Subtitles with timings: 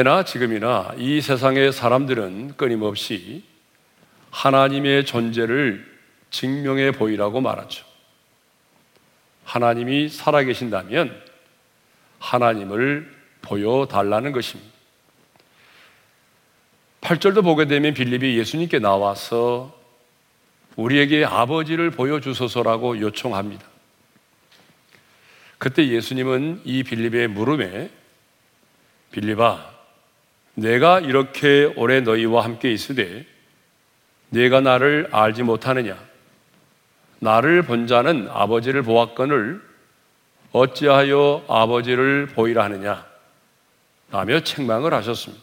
[0.00, 3.44] 예나 지금이나 이 세상의 사람들은 끊임없이
[4.30, 5.86] 하나님의 존재를
[6.30, 7.84] 증명해 보이라고 말하죠.
[9.44, 11.22] 하나님이 살아계신다면
[12.18, 14.72] 하나님을 보여달라는 것입니다.
[17.02, 19.78] 8절도 보게 되면 빌립이 예수님께 나와서
[20.76, 23.66] 우리에게 아버지를 보여주소서라고 요청합니다.
[25.58, 27.90] 그때 예수님은 이 빌립의 물음에
[29.12, 29.79] 빌립아,
[30.60, 33.24] 내가 이렇게 오래 너희와 함께 있으되
[34.28, 35.98] 내가 나를 알지 못하느냐?
[37.18, 39.62] 나를 본 자는 아버지를 보았거늘
[40.52, 43.06] 어찌하여 아버지를 보이라 하느냐?
[44.10, 45.42] 라며 책망을 하셨습니다.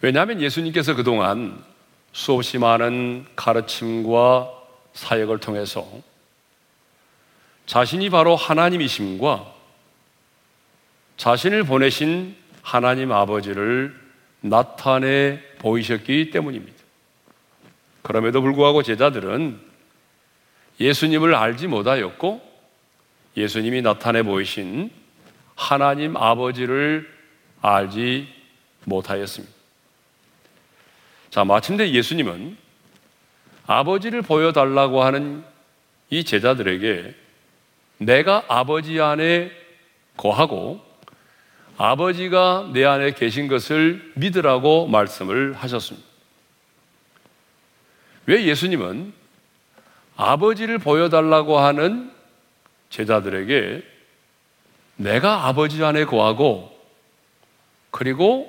[0.00, 1.64] 왜냐하면 예수님께서 그동안
[2.12, 4.48] 수없이 많은 가르침과
[4.92, 5.88] 사역을 통해서
[7.66, 9.52] 자신이 바로 하나님이심과
[11.16, 13.94] 자신을 보내신 하나님 아버지를
[14.40, 16.82] 나타내 보이셨기 때문입니다.
[18.02, 19.60] 그럼에도 불구하고 제자들은
[20.80, 22.52] 예수님을 알지 못하였고
[23.36, 24.90] 예수님이 나타내 보이신
[25.54, 27.08] 하나님 아버지를
[27.60, 28.28] 알지
[28.84, 29.54] 못하였습니다.
[31.30, 32.56] 자, 마침내 예수님은
[33.66, 35.44] 아버지를 보여달라고 하는
[36.10, 37.14] 이 제자들에게
[37.98, 39.50] 내가 아버지 안에
[40.16, 40.84] 거하고
[41.76, 46.06] 아버지가 내 안에 계신 것을 믿으라고 말씀을 하셨습니다.
[48.26, 49.12] 왜 예수님은
[50.16, 52.12] 아버지를 보여달라고 하는
[52.90, 53.82] 제자들에게
[54.96, 56.70] 내가 아버지 안에 거하고
[57.90, 58.48] 그리고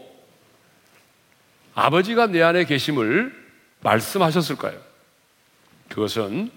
[1.74, 3.34] 아버지가 내 안에 계심을
[3.80, 4.80] 말씀하셨을까요?
[5.90, 6.52] 그것은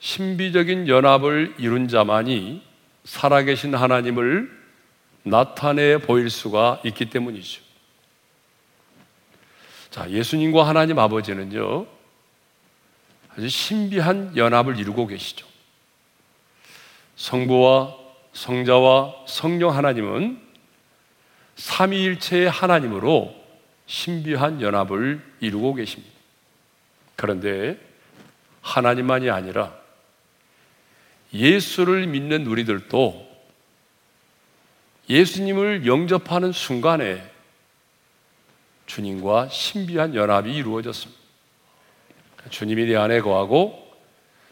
[0.00, 2.62] 신비적인 연합을 이룬 자만이
[3.04, 4.55] 살아계신 하나님을
[5.26, 7.60] 나타내 보일 수가 있기 때문이죠.
[9.90, 11.86] 자, 예수님과 하나님 아버지는요,
[13.32, 15.44] 아주 신비한 연합을 이루고 계시죠.
[17.16, 17.96] 성부와
[18.34, 20.40] 성자와 성령 하나님은
[21.56, 23.34] 삼위일체의 하나님으로
[23.86, 26.14] 신비한 연합을 이루고 계십니다.
[27.16, 27.80] 그런데
[28.60, 29.74] 하나님만이 아니라
[31.32, 33.25] 예수를 믿는 우리들도
[35.08, 37.22] 예수님을 영접하는 순간에
[38.86, 41.20] 주님과 신비한 연합이 이루어졌습니다.
[42.50, 43.86] 주님이 내 안에 거하고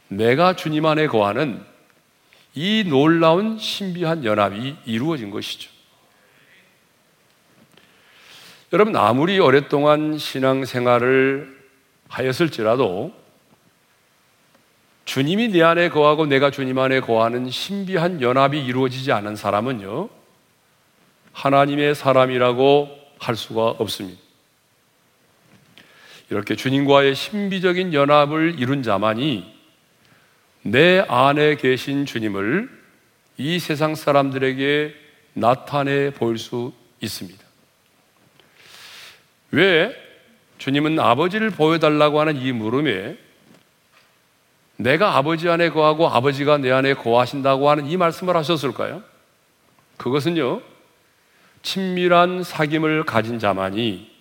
[0.09, 1.65] 내가 주님 안에 거하는
[2.55, 5.71] 이 놀라운 신비한 연합이 이루어진 것이죠.
[8.73, 11.65] 여러분, 아무리 오랫동안 신앙생활을
[12.09, 13.13] 하였을지라도
[15.05, 20.09] 주님이 내 안에 거하고 내가 주님 안에 거하는 신비한 연합이 이루어지지 않은 사람은요,
[21.35, 24.21] 하나님의 사람이라고 할 수가 없습니다.
[26.31, 29.53] 이렇게 주님과의 신비적인 연합을 이룬 자만이
[30.63, 32.71] 내 안에 계신 주님을
[33.37, 34.95] 이 세상 사람들에게
[35.35, 37.45] 나타내 보일 수 있습니다.
[39.51, 39.95] 왜
[40.59, 43.19] 주님은 아버지를 보여달라고 하는 이 물음에
[44.77, 49.03] 내가 아버지 안에 거하고 아버지가 내 안에 거하신다고 하는 이 말씀을 하셨을까요?
[49.99, 50.63] 그것은요,
[51.65, 54.13] 친밀한 사귐을 가진 자만이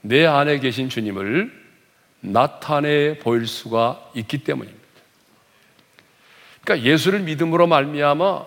[0.00, 1.52] 내 안에 계신 주님을
[2.20, 4.84] 나타내 보일 수가 있기 때문입니다.
[6.62, 8.46] 그러니까 예수를 믿음으로 말미암아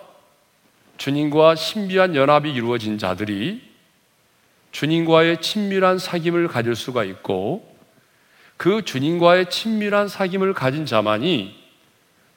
[0.98, 3.62] 주님과 신비한 연합이 이루어진 자들이
[4.72, 7.76] 주님과의 친밀한 사귐을 가질 수가 있고
[8.56, 11.56] 그 주님과의 친밀한 사귐을 가진 자만이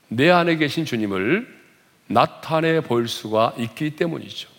[0.08, 1.62] 내 안에 계신 주님을
[2.06, 4.51] 나타내 보일 수가 있기 때문이죠.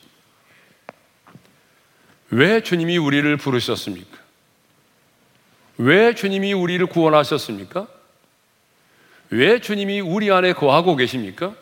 [2.33, 4.19] 왜 주님이 우리를 부르셨습니까?
[5.77, 7.87] 왜 주님이 우리를 구원하셨습니까?
[9.29, 11.55] 왜 주님이 우리 안에 거하고 계십니까?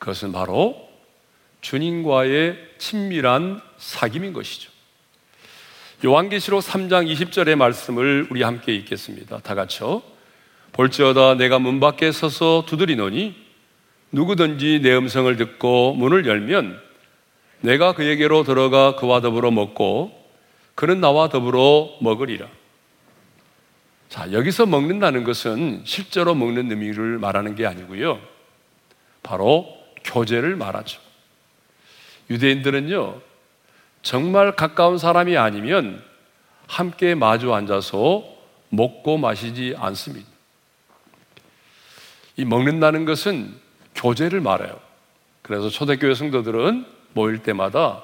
[0.00, 0.88] 그것은 바로
[1.60, 4.72] 주님과의 친밀한 사귐인 것이죠.
[6.04, 9.38] 요한계시록 3장 20절의 말씀을 우리 함께 읽겠습니다.
[9.38, 10.02] 다 같이요.
[10.72, 13.36] 볼지어다 내가 문 밖에 서서 두드리노니
[14.10, 16.82] 누구든지 내 음성을 듣고 문을 열면
[17.64, 20.12] 내가 그에게로 들어가 그와 더불어 먹고
[20.74, 22.46] 그는 나와 더불어 먹으리라.
[24.10, 28.20] 자, 여기서 먹는다는 것은 실제로 먹는 의미를 말하는 게 아니고요.
[29.22, 29.66] 바로
[30.04, 31.00] 교제를 말하죠.
[32.28, 33.22] 유대인들은요,
[34.02, 36.04] 정말 가까운 사람이 아니면
[36.66, 38.24] 함께 마주 앉아서
[38.68, 40.28] 먹고 마시지 않습니다.
[42.36, 43.54] 이 먹는다는 것은
[43.94, 44.78] 교제를 말해요.
[45.40, 48.02] 그래서 초대교회 성도들은 모일 때마다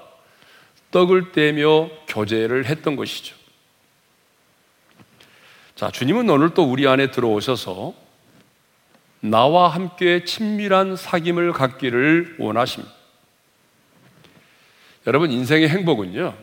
[0.90, 3.36] 떡을 떼며 교제를 했던 것이죠.
[5.76, 7.94] 자, 주님은 오늘 또 우리 안에 들어오셔서
[9.20, 12.94] 나와 함께 친밀한 사귐을 갖기를 원하십니다.
[15.06, 16.34] 여러분, 인생의 행복은요,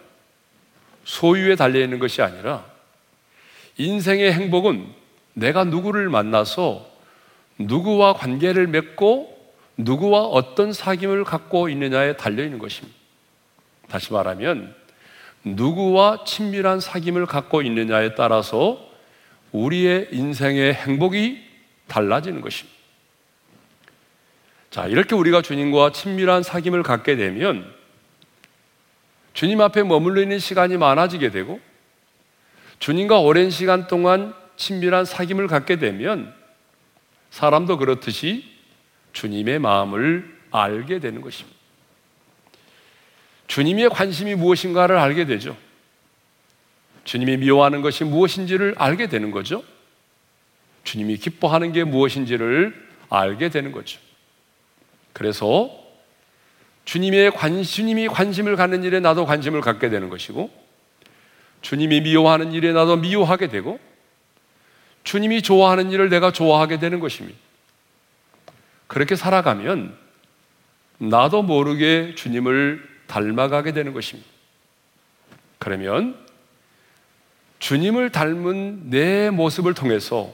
[1.04, 2.66] 소유에 달려있는 것이 아니라
[3.78, 4.88] 인생의 행복은
[5.34, 6.90] 내가 누구를 만나서
[7.60, 9.37] 누구와 관계를 맺고
[9.77, 12.97] 누구와 어떤 사귐을 갖고 있느냐에 달려 있는 것입니다.
[13.88, 14.75] 다시 말하면,
[15.44, 18.85] 누구와 친밀한 사귐을 갖고 있느냐에 따라서
[19.51, 21.41] 우리의 인생의 행복이
[21.88, 22.77] 달라지는 것입니다.
[24.69, 27.74] 자, 이렇게 우리가 주님과 친밀한 사귐을 갖게 되면
[29.33, 31.59] 주님 앞에 머물러 있는 시간이 많아지게 되고
[32.79, 36.33] 주님과 오랜 시간 동안 친밀한 사귐을 갖게 되면
[37.29, 38.56] 사람도 그렇듯이
[39.18, 41.58] 주님의 마음을 알게 되는 것입니다.
[43.48, 45.58] 주님의 관심이 무엇인가를 알게 되죠.
[47.04, 49.64] 주님이 미워하는 것이 무엇인지를 알게 되는 거죠.
[50.84, 52.75] 주님이 기뻐하는 게 무엇인지를
[53.10, 54.00] 알게 되는 거죠.
[55.14, 55.72] 그래서
[56.86, 60.52] 주님의 관, 주님이 관심을 갖는 일에 나도 관심을 갖게 되는 것이고,
[61.63, 63.80] 주님이 미워하는 일에 나도 미워하게 되고,
[65.04, 67.47] 주님이 좋아하는 일을 내가 좋아하게 되는 것입니다.
[68.88, 69.95] 그렇게 살아가면
[70.98, 74.30] 나도 모르게 주님을 닮아가게 되는 것입니다.
[75.60, 76.18] 그러면
[77.60, 80.34] 주님을 닮은 내 모습을 통해서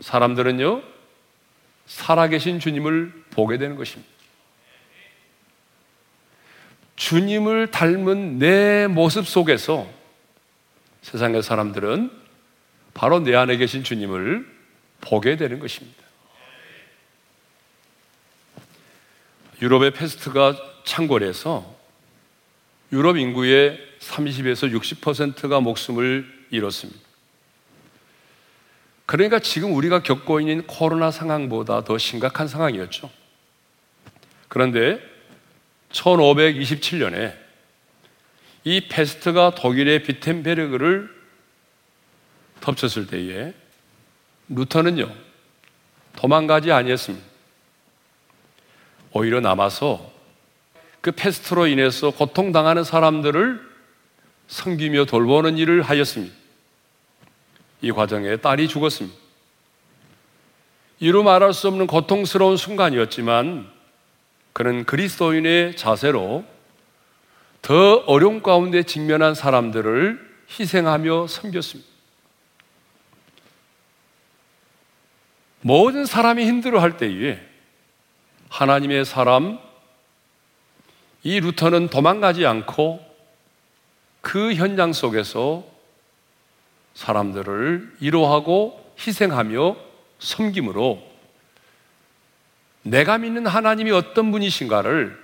[0.00, 0.82] 사람들은요,
[1.86, 4.10] 살아계신 주님을 보게 되는 것입니다.
[6.96, 9.88] 주님을 닮은 내 모습 속에서
[11.02, 12.10] 세상의 사람들은
[12.94, 14.46] 바로 내 안에 계신 주님을
[15.00, 16.05] 보게 되는 것입니다.
[19.60, 21.74] 유럽의 패스트가 창궐해서
[22.92, 27.00] 유럽 인구의 30에서 60%가 목숨을 잃었습니다.
[29.06, 33.10] 그러니까 지금 우리가 겪고 있는 코로나 상황보다 더 심각한 상황이었죠.
[34.48, 35.00] 그런데
[35.92, 37.36] 1527년에
[38.64, 41.14] 이 페스트가 독일의 비텐베르그를
[42.60, 43.54] 덮쳤을 때에
[44.48, 45.14] 루터는요,
[46.16, 47.35] 도망가지 아니했습니다.
[49.16, 50.12] 오히려 남아서
[51.00, 53.60] 그 페스트로 인해서 고통당하는 사람들을
[54.48, 56.34] 섬기며 돌보는 일을 하였습니다.
[57.80, 59.16] 이 과정에 딸이 죽었습니다.
[61.00, 63.70] 이루 말할 수 없는 고통스러운 순간이었지만
[64.52, 66.44] 그는 그리스도인의 자세로
[67.62, 71.90] 더 어려움 가운데 직면한 사람들을 희생하며 섬겼습니다.
[75.62, 77.55] 모든 사람이 힘들어할 때에
[78.56, 79.58] 하나님의 사람
[81.22, 83.04] 이 루터는 도망가지 않고
[84.22, 85.62] 그 현장 속에서
[86.94, 89.76] 사람들을 위로하고 희생하며
[90.20, 91.06] 섬김으로
[92.80, 95.22] 내가 믿는 하나님이 어떤 분이신가를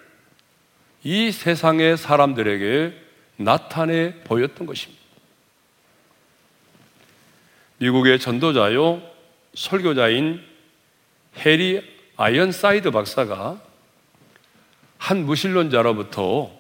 [1.03, 2.93] 이 세상의 사람들에게
[3.37, 5.03] 나타내 보였던 것입니다.
[7.79, 9.01] 미국의 전도자요,
[9.55, 10.45] 설교자인
[11.39, 13.61] 해리 아이언사이드 박사가
[14.99, 16.51] 한 무신론자로부터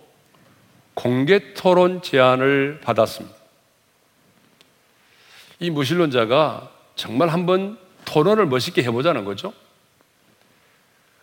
[0.95, 3.37] 공개 토론 제안을 받았습니다.
[5.61, 9.53] 이 무신론자가 정말 한번 토론을 멋있게 해보자는 거죠.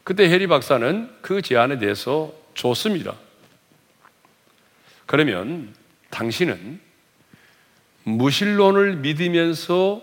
[0.04, 3.16] 그때 해리 박사는 그 제안에 대해서 좋습니다.
[5.06, 5.74] 그러면
[6.10, 6.80] 당신은
[8.04, 10.02] 무신론을 믿으면서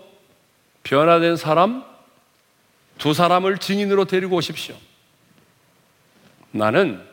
[0.83, 1.83] 변화된 사람
[2.97, 4.75] 두 사람을 증인으로 데리고 오십시오.
[6.51, 7.05] 나는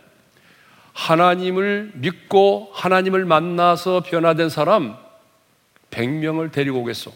[0.93, 4.97] 하나님을 믿고 하나님을 만나서 변화된 사람
[5.91, 7.13] 100명을 데리고 오겠소.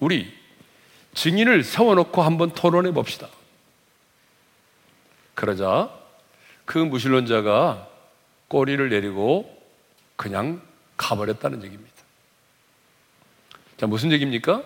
[0.00, 0.32] 우리
[1.14, 3.28] 증인을 세워놓고 한번 토론해 봅시다.
[5.34, 5.90] 그러자
[6.64, 7.88] 그 무신론자가
[8.48, 9.62] 꼬리를 내리고
[10.16, 10.62] 그냥
[10.96, 11.94] 가버렸다는 얘기입니다.
[13.76, 14.62] 자, 무슨 얘기입니까?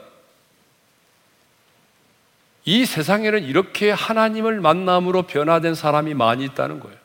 [2.68, 6.98] 이 세상에는 이렇게 하나님을 만남으로 변화된 사람이 많이 있다는 거예요.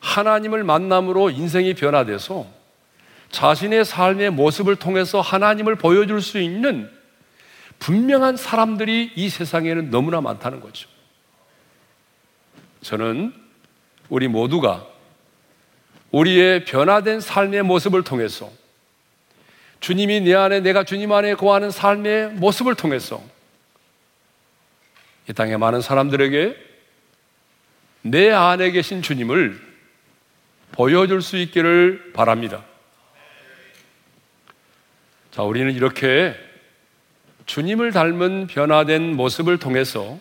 [0.00, 2.48] 하나님을 만남으로 인생이 변화돼서
[3.30, 6.90] 자신의 삶의 모습을 통해서 하나님을 보여줄 수 있는
[7.78, 10.88] 분명한 사람들이 이 세상에는 너무나 많다는 거죠.
[12.80, 13.32] 저는
[14.08, 14.84] 우리 모두가
[16.10, 18.50] 우리의 변화된 삶의 모습을 통해서
[19.82, 23.20] 주님이 내 안에 내가 주님 안에 거하는 삶의 모습을 통해서
[25.28, 26.56] 이 땅의 많은 사람들에게
[28.02, 29.60] 내 안에 계신 주님을
[30.70, 32.64] 보여줄 수 있기를 바랍니다.
[35.32, 36.36] 자, 우리는 이렇게
[37.46, 40.16] 주님을 닮은 변화된 모습을 통해서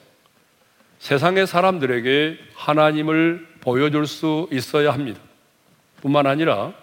[0.97, 5.21] 세상의 사람들에게 하나님을 보여줄 수 있어야 합니다.
[6.01, 6.73] 뿐만 아니라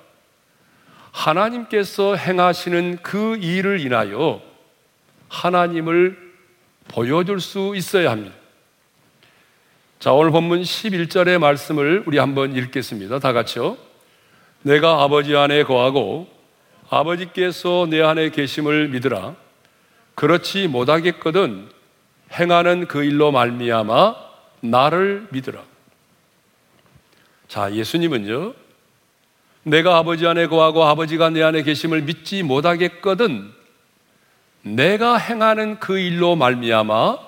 [1.12, 4.43] 하나님께서 행하시는 그 일을 인하여
[5.29, 6.17] 하나님을
[6.88, 8.35] 보여줄 수 있어야 합니다.
[9.99, 13.19] 자, 오늘 본문 11절의 말씀을 우리 한번 읽겠습니다.
[13.19, 13.77] 다 같이요.
[14.62, 16.29] 내가 아버지 안에 거하고
[16.88, 19.35] 아버지께서 내 안에 계심을 믿으라.
[20.15, 21.69] 그렇지 못하겠거든
[22.33, 24.17] 행하는 그 일로 말미암아
[24.61, 25.62] 나를 믿으라.
[27.49, 28.55] 자, 예수님은요.
[29.68, 33.52] 내가 아버지 안에 거하고 아버지가 내 안에 계심을 믿지 못하겠거든
[34.62, 37.18] 내가 행하는 그 일로 말미암아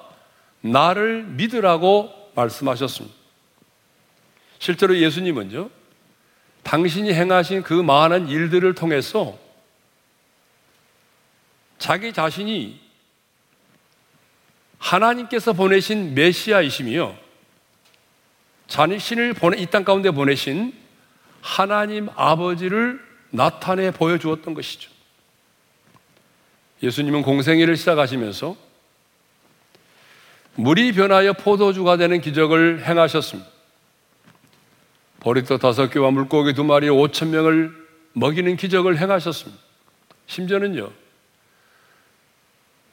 [0.63, 3.17] 나를 믿으라고 말씀하셨습니다.
[4.59, 5.71] 실제로 예수님은요,
[6.63, 9.39] 당신이 행하신 그 많은 일들을 통해서
[11.79, 12.79] 자기 자신이
[14.79, 17.15] 하나님께서 보내신 메시아이시며
[18.67, 20.80] 자신을 이땅 가운데 보내신
[21.41, 24.91] 하나님 아버지를 나타내 보여주었던 것이죠.
[26.83, 28.57] 예수님은 공생애를 시작하시면서
[30.55, 33.49] 물이 변하여 포도주가 되는 기적을 행하셨습니다.
[35.21, 37.75] 보리떡 다섯 개와 물고기 두 마리 오천 명을
[38.15, 39.63] 먹이는 기적을 행하셨습니다.
[40.27, 40.91] 심지어는요,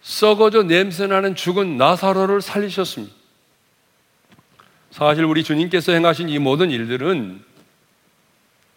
[0.02, 3.16] 썩어져 냄새나는 죽은 나사로를 살리셨습니다.
[4.92, 7.44] 사실 우리 주님께서 행하신 이 모든 일들은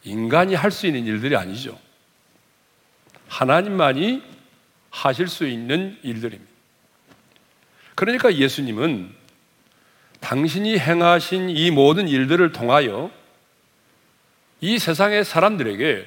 [0.05, 1.79] 인간이 할 수 있는 일들이 아니죠.
[3.29, 4.23] 하나님만이
[4.91, 6.51] 하실 수 있는 일들입니다.
[7.95, 9.15] 그러니까 예수님은
[10.21, 13.11] 당신이 행하신 이 모든 일들을 통하여
[14.61, 16.07] 이 세상의 사람들에게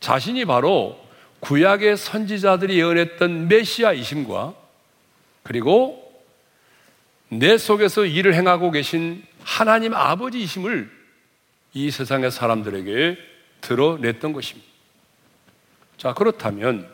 [0.00, 0.98] 자신이 바로
[1.40, 4.54] 구약의 선지자들이 예언했던 메시아이심과
[5.42, 6.04] 그리고
[7.28, 10.97] 내 속에서 일을 행하고 계신 하나님 아버지이심을
[11.78, 13.16] 이 세상의 사람들에게
[13.60, 14.68] 드러냈던 것입니다.
[15.96, 16.90] 자, 그렇다면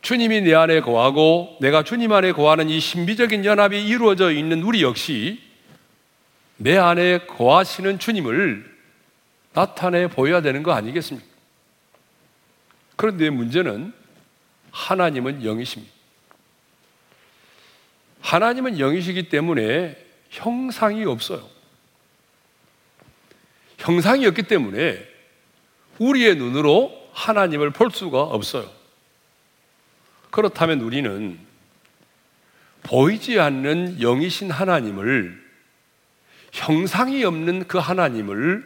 [0.00, 5.40] 주님이 내 안에 거하고 내가 주님 안에 거하는 이 신비적인 연합이 이루어져 있는 우리 역시
[6.56, 8.78] 내 안에 거하시는 주님을
[9.54, 11.26] 나타내 보여야 되는 거 아니겠습니까?
[12.94, 13.92] 그런데 문제는
[14.70, 15.92] 하나님은 영이십니다.
[18.20, 19.96] 하나님은 영이시기 때문에
[20.30, 21.57] 형상이 없어요.
[23.78, 25.06] 형상이 없기 때문에
[25.98, 28.70] 우리의 눈으로 하나님을 볼 수가 없어요.
[30.30, 31.38] 그렇다면 우리는
[32.82, 35.42] 보이지 않는 영이신 하나님을
[36.52, 38.64] 형상이 없는 그 하나님을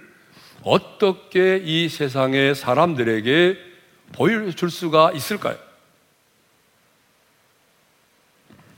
[0.63, 3.59] 어떻게 이 세상의 사람들에게
[4.13, 5.59] 보여줄 수가 있을까요?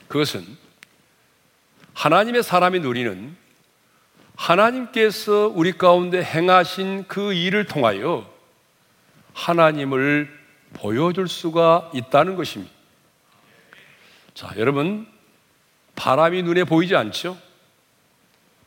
[0.09, 0.47] 그것은
[1.93, 3.37] 하나님의 사람인 우리는
[4.37, 8.31] 하나님께서 우리 가운데 행하신 그 일을 통하여
[9.33, 10.29] 하나님을
[10.75, 12.73] 보여줄 수가 있다는 것입니다.
[14.35, 15.07] 자, 여러분,
[15.95, 17.39] 바람이 눈에 보이지 않죠?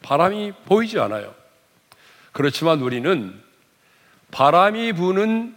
[0.02, 1.36] 바람이 보이지 않아요.
[2.32, 3.42] 그렇지만 우리는
[4.32, 5.56] 바람이 부는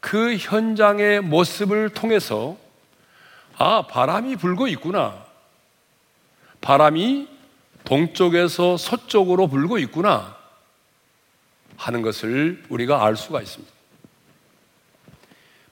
[0.00, 2.56] 그 현장의 모습을 통해서
[3.56, 5.26] 아, 바람이 불고 있구나.
[6.60, 7.37] 바람이
[7.84, 10.36] 동쪽에서 서쪽으로 불고 있구나.
[11.76, 13.72] 하는 것을 우리가 알 수가 있습니다.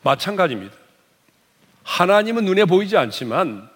[0.02, 0.74] 마찬가지입니다.
[1.82, 3.68] 하나님은 눈에 보이지 않지만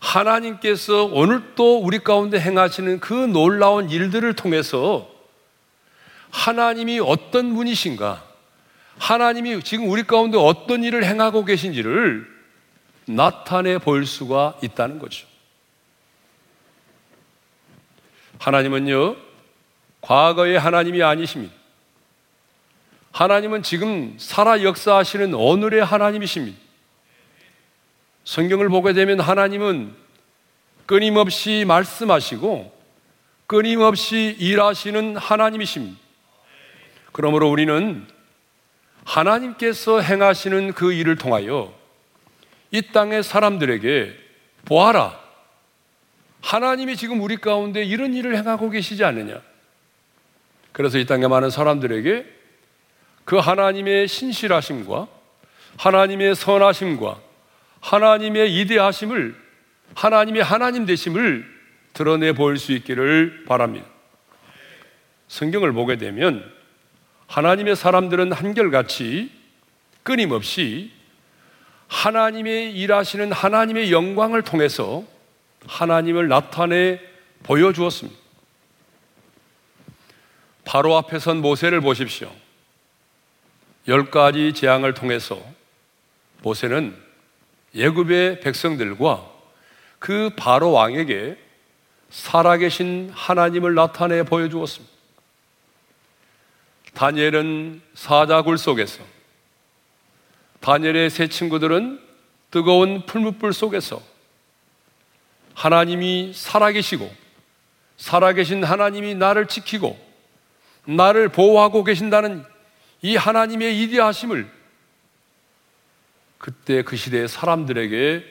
[0.00, 5.10] 하나님께서 오늘 또 우리 가운데 행하시는 그 놀라운 일들을 통해서
[6.30, 8.24] 하나님이 어떤 분이신가,
[8.98, 12.28] 하나님이 지금 우리 가운데 어떤 일을 행하고 계신지를
[13.06, 15.27] 나타내 보일 수가 있다는 거죠.
[18.38, 19.16] 하나님은요,
[20.00, 21.54] 과거의 하나님이 아니십니다.
[23.12, 26.58] 하나님은 지금 살아 역사하시는 오늘의 하나님이십니다.
[28.24, 29.94] 성경을 보게 되면 하나님은
[30.86, 32.78] 끊임없이 말씀하시고
[33.46, 35.98] 끊임없이 일하시는 하나님이십니다.
[37.12, 38.06] 그러므로 우리는
[39.04, 41.74] 하나님께서 행하시는 그 일을 통하여
[42.70, 44.14] 이 땅의 사람들에게
[44.66, 45.27] 보아라.
[46.40, 49.40] 하나님이 지금 우리 가운데 이런 일을 행하고 계시지 않느냐.
[50.72, 52.26] 그래서 이 땅에 많은 사람들에게
[53.24, 55.08] 그 하나님의 신실하심과
[55.76, 57.20] 하나님의 선하심과
[57.80, 59.34] 하나님의 이대하심을
[59.94, 61.44] 하나님의 하나님 되심을
[61.92, 63.86] 드러내 보일 수 있기를 바랍니다.
[65.28, 66.44] 성경을 보게 되면
[67.26, 69.30] 하나님의 사람들은 한결같이
[70.02, 70.90] 끊임없이
[71.88, 75.04] 하나님의 일하시는 하나님의 영광을 통해서
[75.68, 76.98] 하나님을 나타내
[77.44, 78.18] 보여주었습니다.
[80.64, 82.30] 바로 앞에 선 모세를 보십시오.
[83.86, 85.40] 열 가지 재앙을 통해서
[86.42, 86.96] 모세는
[87.74, 89.30] 예굽의 백성들과
[89.98, 91.38] 그 바로 왕에게
[92.10, 94.92] 살아계신 하나님을 나타내 보여주었습니다.
[96.94, 99.04] 다니엘은 사자굴 속에서
[100.60, 102.00] 다니엘의 세 친구들은
[102.50, 104.02] 뜨거운 풀무불 속에서
[105.58, 107.12] 하나님이 살아계시고
[107.96, 109.98] 살아계신 하나님이 나를 지키고
[110.86, 112.44] 나를 보호하고 계신다는
[113.02, 114.48] 이 하나님의 이디하심을
[116.38, 118.24] 그때 그 시대의 사람들에게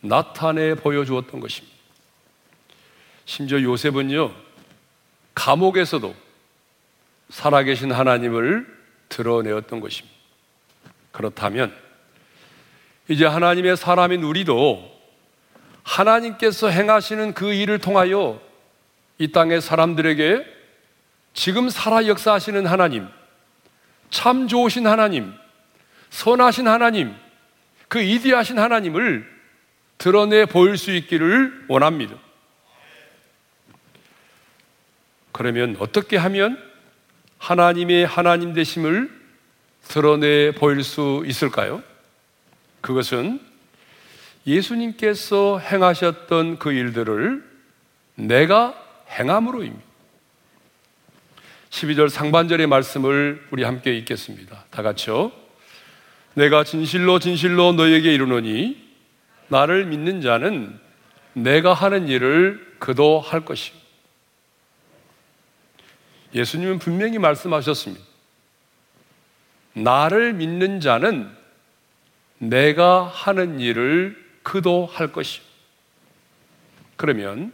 [0.00, 1.74] 나타내 보여주었던 것입니다.
[3.24, 4.34] 심지어 요셉은요,
[5.34, 6.14] 감옥에서도
[7.30, 8.66] 살아계신 하나님을
[9.08, 10.14] 드러내었던 것입니다.
[11.10, 11.74] 그렇다면,
[13.08, 14.95] 이제 하나님의 사람인 우리도
[15.86, 18.42] 하나님께서 행하시는 그 일을 통하여
[19.18, 20.44] 이 땅의 사람들에게
[21.32, 23.06] 지금 살아 역사하시는 하나님,
[24.10, 25.32] 참 좋으신 하나님,
[26.10, 27.14] 선하신 하나님,
[27.88, 29.32] 그 이디하신 하나님을
[29.98, 32.16] 드러내 보일 수 있기를 원합니다.
[35.30, 36.60] 그러면 어떻게 하면
[37.38, 39.10] 하나님의 하나님 되심을
[39.86, 41.82] 드러내 보일 수 있을까요?
[42.80, 43.45] 그것은
[44.46, 47.44] 예수님께서 행하셨던 그 일들을
[48.14, 48.74] 내가
[49.10, 49.84] 행함으로입니다.
[51.70, 54.64] 12절 상반절의 말씀을 우리 함께 읽겠습니다.
[54.70, 55.32] 다 같이요.
[56.34, 58.86] 내가 진실로 진실로 너에게 이르노니
[59.48, 60.78] 나를 믿는 자는
[61.32, 63.76] 내가 하는 일을 그도 할 것이요.
[66.34, 68.04] 예수님은 분명히 말씀하셨습니다.
[69.74, 71.30] 나를 믿는 자는
[72.38, 75.42] 내가 하는 일을 그도 할 것이요.
[76.94, 77.52] 그러면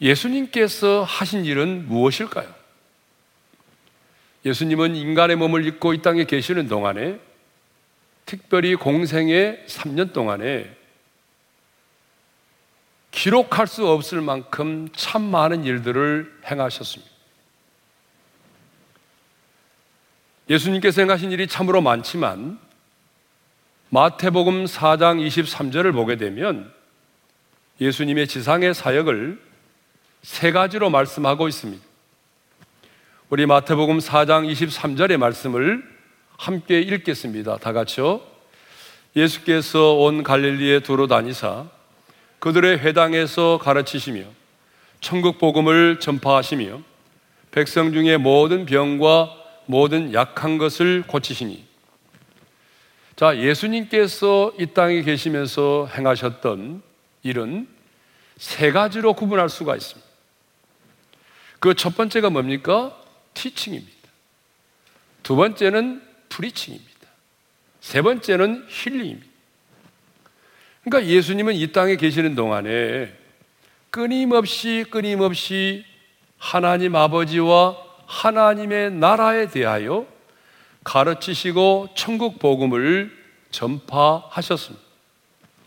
[0.00, 2.52] 예수님께서 하신 일은 무엇일까요?
[4.46, 7.20] 예수님은 인간의 몸을 입고 이 땅에 계시는 동안에
[8.24, 10.74] 특별히 공생의 3년 동안에
[13.10, 17.12] 기록할 수 없을 만큼 참 많은 일들을 행하셨습니다.
[20.48, 22.58] 예수님께서 행하신 일이 참으로 많지만
[23.94, 26.72] 마태복음 4장 23절을 보게 되면
[27.78, 29.38] 예수님의 지상의 사역을
[30.22, 31.84] 세 가지로 말씀하고 있습니다.
[33.28, 35.84] 우리 마태복음 4장 23절의 말씀을
[36.38, 37.58] 함께 읽겠습니다.
[37.58, 38.22] 다 같이요.
[39.14, 41.66] 예수께서 온 갈릴리에 두루 다니사
[42.38, 44.22] 그들의 회당에서 가르치시며
[45.02, 46.80] 천국 복음을 전파하시며
[47.50, 51.71] 백성 중에 모든 병과 모든 약한 것을 고치시니
[53.22, 56.82] 자, 예수님께서 이 땅에 계시면서 행하셨던
[57.22, 57.68] 일은
[58.36, 60.10] 세 가지로 구분할 수가 있습니다.
[61.60, 63.00] 그 첫 번째가 뭡니까?
[63.34, 64.08] 티칭입니다.
[65.22, 66.90] 두 번째는 프리칭입니다.
[67.80, 69.28] 세 번째는 힐링입니다.
[70.82, 73.16] 그러니까 예수님은 이 땅에 계시는 동안에
[73.90, 75.84] 끊임없이 끊임없이
[76.38, 80.11] 하나님 아버지와 하나님의 나라에 대하여
[80.84, 83.16] 가르치시고 천국 복음을
[83.50, 84.84] 전파하셨습니다.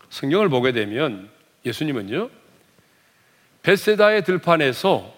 [0.10, 1.30] 성경을 보게 되면
[1.66, 2.30] 예수님은요,
[3.64, 5.14] 베세다의 들판에서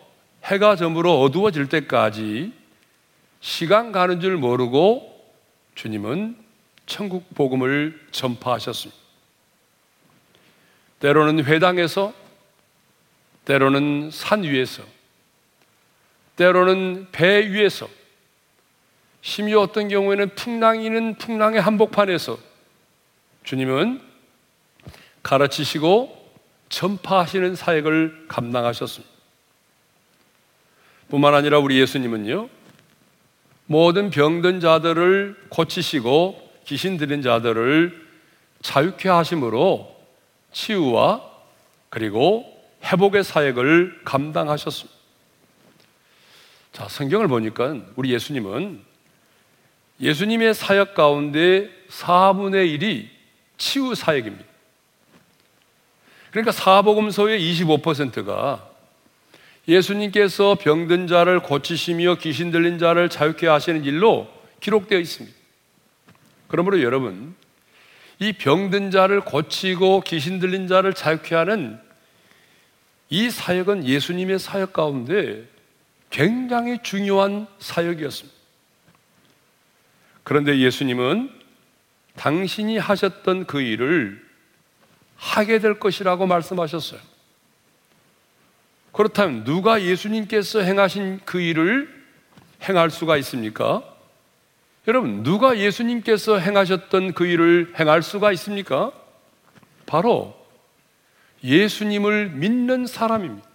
[0.46, 2.54] 해가 저물어 어두워질 때까지
[3.42, 5.14] 시간 가는 줄 모르고
[5.76, 6.38] 주님은
[6.86, 9.00] 천국 복음을 전파하셨습니다.
[11.00, 12.14] 때로는 회당에서,
[13.46, 14.84] 때로는 산 위에서,
[16.38, 17.88] 때로는 배 위에서,
[19.28, 22.38] 심지어 어떤 경우에는 풍랑이는 풍랑의 한복판에서
[23.44, 24.02] 주님은
[25.22, 26.32] 가르치시고
[26.70, 29.14] 전파하시는 사역을 감당하셨습니다.
[31.10, 32.48] 뿐만 아니라 우리 예수님은요,
[33.66, 38.08] 모든 병든 자들을 고치시고 귀신 들린 자들을
[38.62, 39.94] 자유케 하심으로
[40.54, 41.22] 치유와
[41.90, 42.46] 그리고
[42.82, 44.98] 회복의 사역을 감당하셨습니다.
[46.72, 48.87] 자, 성경을 보니까 우리 예수님은
[50.00, 53.08] 예수님의 사역 가운데 4분의 1이
[53.58, 54.46] 치유 사역입니다.
[56.32, 58.70] 그러니까 사복음서의 25%가
[59.68, 64.28] 예수님께서 병든 자를 고치시며 귀신 들린 자를 자유케 하시는 일로
[64.60, 65.36] 기록되어 있습니다.
[66.48, 67.36] 그러므로 여러분,
[68.20, 71.80] 이 병든 자를 고치고 귀신 들린 자를 자유케 하는
[73.10, 75.46] 이 사역은 예수님의 사역 가운데
[76.10, 78.37] 굉장히 중요한 사역이었습니다.
[80.28, 81.32] 그런데 예수님은
[82.18, 84.22] 당신이 하셨던 그 일을
[85.16, 87.00] 하게 될 것이라고 말씀하셨어요.
[88.92, 92.04] 그렇다면 누가 예수님께서 행하신 그 일을
[92.62, 93.84] 행할 수가 있습니까?
[94.90, 98.92] 여러분, 누가 예수님께서 행하셨던 그 일을 행할 수가 있습니까?
[99.86, 100.36] 바로
[101.42, 103.48] 예수님을 믿는 사람입니다.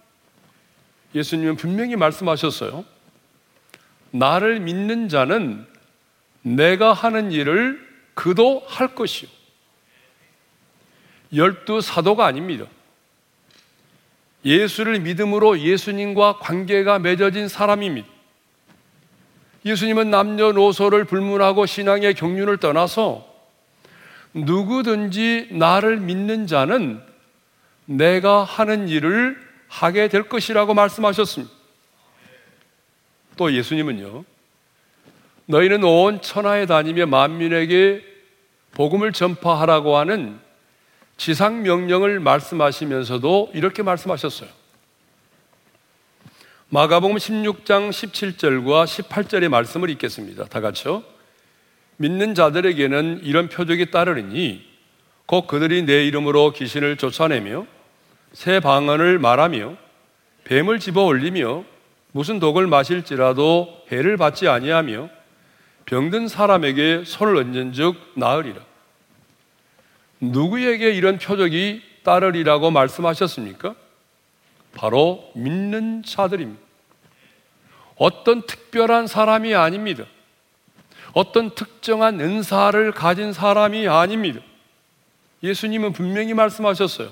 [1.13, 2.83] 예수님은 분명히 말씀하셨어요.
[4.09, 5.71] 나를 믿는 자는
[6.43, 7.81] 내가 하는 일을
[8.13, 9.29] 그도 할 것이요.
[11.33, 12.65] 열두 사도가 아닙니다.
[14.45, 18.07] 예수를 믿음으로 예수님과 관계가 맺어진 사람입니다.
[19.65, 23.25] 예수님은 남녀노소를 불문하고 신앙의 경륜을 떠나서
[24.33, 27.01] 누구든지 나를 믿는 자는
[27.85, 31.53] 내가 하는 일을 하게 될 것이라고 말씀하셨습니다.
[33.37, 34.25] 또 예수님은요,
[35.45, 38.03] 너희는 온 천하에 다니며 만민에게
[38.71, 40.39] 복음을 전파하라고 하는
[41.17, 44.49] 지상 명령을 말씀하시면서도 이렇게 말씀하셨어요.
[46.69, 50.45] 마가복음 16장 17절과 18절의 말씀을 읽겠습니다.
[50.45, 51.03] 다 같이요.
[51.97, 54.65] 믿는 자들에게는 이런 표적이 따르니
[55.27, 57.67] 곧 그들이 내 이름으로 귀신을 쫓아내며
[58.33, 59.77] 새 방언을 말하며
[60.45, 61.63] 뱀을 집어 올리며
[62.11, 65.09] 무슨 독을 마실지라도 해를 받지 아니하며
[65.85, 68.61] 병든 사람에게 손을 얹은 즉 나으리라.
[70.19, 73.75] 누구에게 이런 표적이 따르리라고 말씀하셨습니까?
[74.75, 76.61] 바로 믿는 자들입니다.
[77.95, 80.05] 어떤 특별한 사람이 아닙니다.
[81.13, 84.39] 어떤 특정한 은사를 가진 사람이 아닙니다.
[85.43, 87.11] 예수님은 분명히 말씀하셨어요.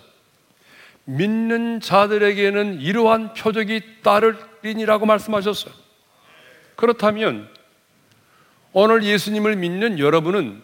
[1.05, 5.73] 믿는 자들에게는 이러한 표적이 따르리니라고 말씀하셨어요.
[6.75, 7.49] 그렇다면
[8.73, 10.63] 오늘 예수님을 믿는 여러분은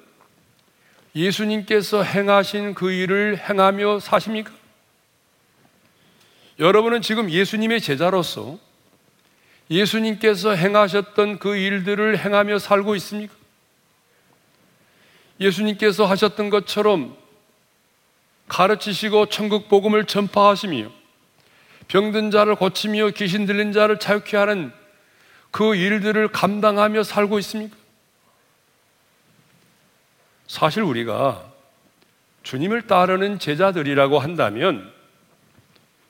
[1.13, 4.51] 예수님께서 행하신 그 일을 행하며 사십니까?
[6.57, 8.57] 여러분은 지금 예수님의 제자로서
[9.69, 13.33] 예수님께서 행하셨던 그 일들을 행하며 살고 있습니까?
[15.41, 17.17] 예수님께서 하셨던 것처럼
[18.47, 20.89] 가르치시고 천국 복음을 전파하시며
[21.89, 24.71] 병든 자를 고치며 귀신 들린 자를 자유케 하는
[25.51, 27.86] 그 일들을 감당하며 살고 있습니까?
[30.47, 31.43] 사실 우리가
[32.43, 34.91] 주님을 따르는 제자들이라고 한다면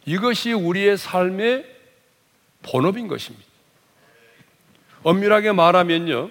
[0.06, 1.65] 이것이 우리의 삶의
[2.62, 3.45] 본업인 것입니다.
[5.04, 6.30] 엄밀하게 말하면요.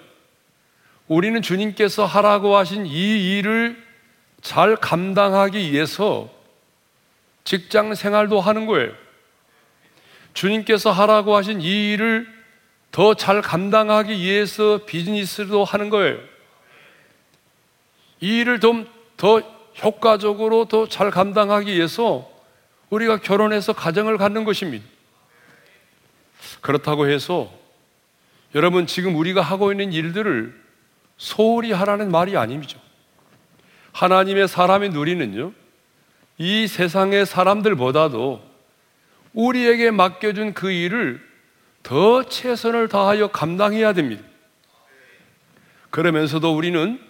[1.09, 3.83] 우리는 주님께서 하라고 하신 이 일을
[4.41, 6.31] 잘 감당하기 위해서
[7.45, 8.93] 직장 생활도 하는 거예요.
[10.35, 12.35] 주님께서 하라고 하신 이 일을
[12.93, 16.19] 더 잘 감당하기 위해서 비즈니스도 하는 거예요.
[18.21, 19.41] 이 일을 좀 더
[19.83, 22.31] 효과적으로 더 잘 감당하기 위해서
[22.91, 24.85] 우리가 결혼해서 가정을 갖는 것입니다.
[26.61, 27.53] 그렇다고 해서
[28.55, 30.55] 여러분 지금 우리가 하고 있는 일들을
[31.19, 32.79] 소홀히 하라는 말이 아니죠.
[33.93, 35.53] 하나님의 사람의 누리는요,
[36.39, 38.43] 이 세상의 사람들보다도
[39.33, 41.27] 우리에게 맡겨준 그 일을
[41.83, 44.23] 더 최선을 다하여 감당해야 됩니다.
[45.91, 47.06] 그러면서도 우리는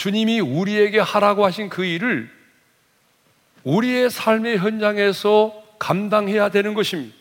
[0.00, 2.30] 주님이 우리에게 하라고 하신 그 일을
[3.64, 7.14] 우리의 삶의 현장에서 감당해야 되는 것입니다.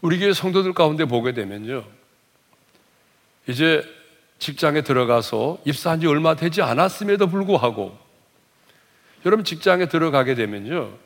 [0.00, 1.84] 우리 교회 성도들 가운데 보게 되면요.
[3.46, 3.84] 이제
[4.38, 7.98] 직장에 들어가서 입사한 지 얼마 되지 않았음에도 불구하고
[9.26, 10.96] 여러분 직장에 들어가게 되면요.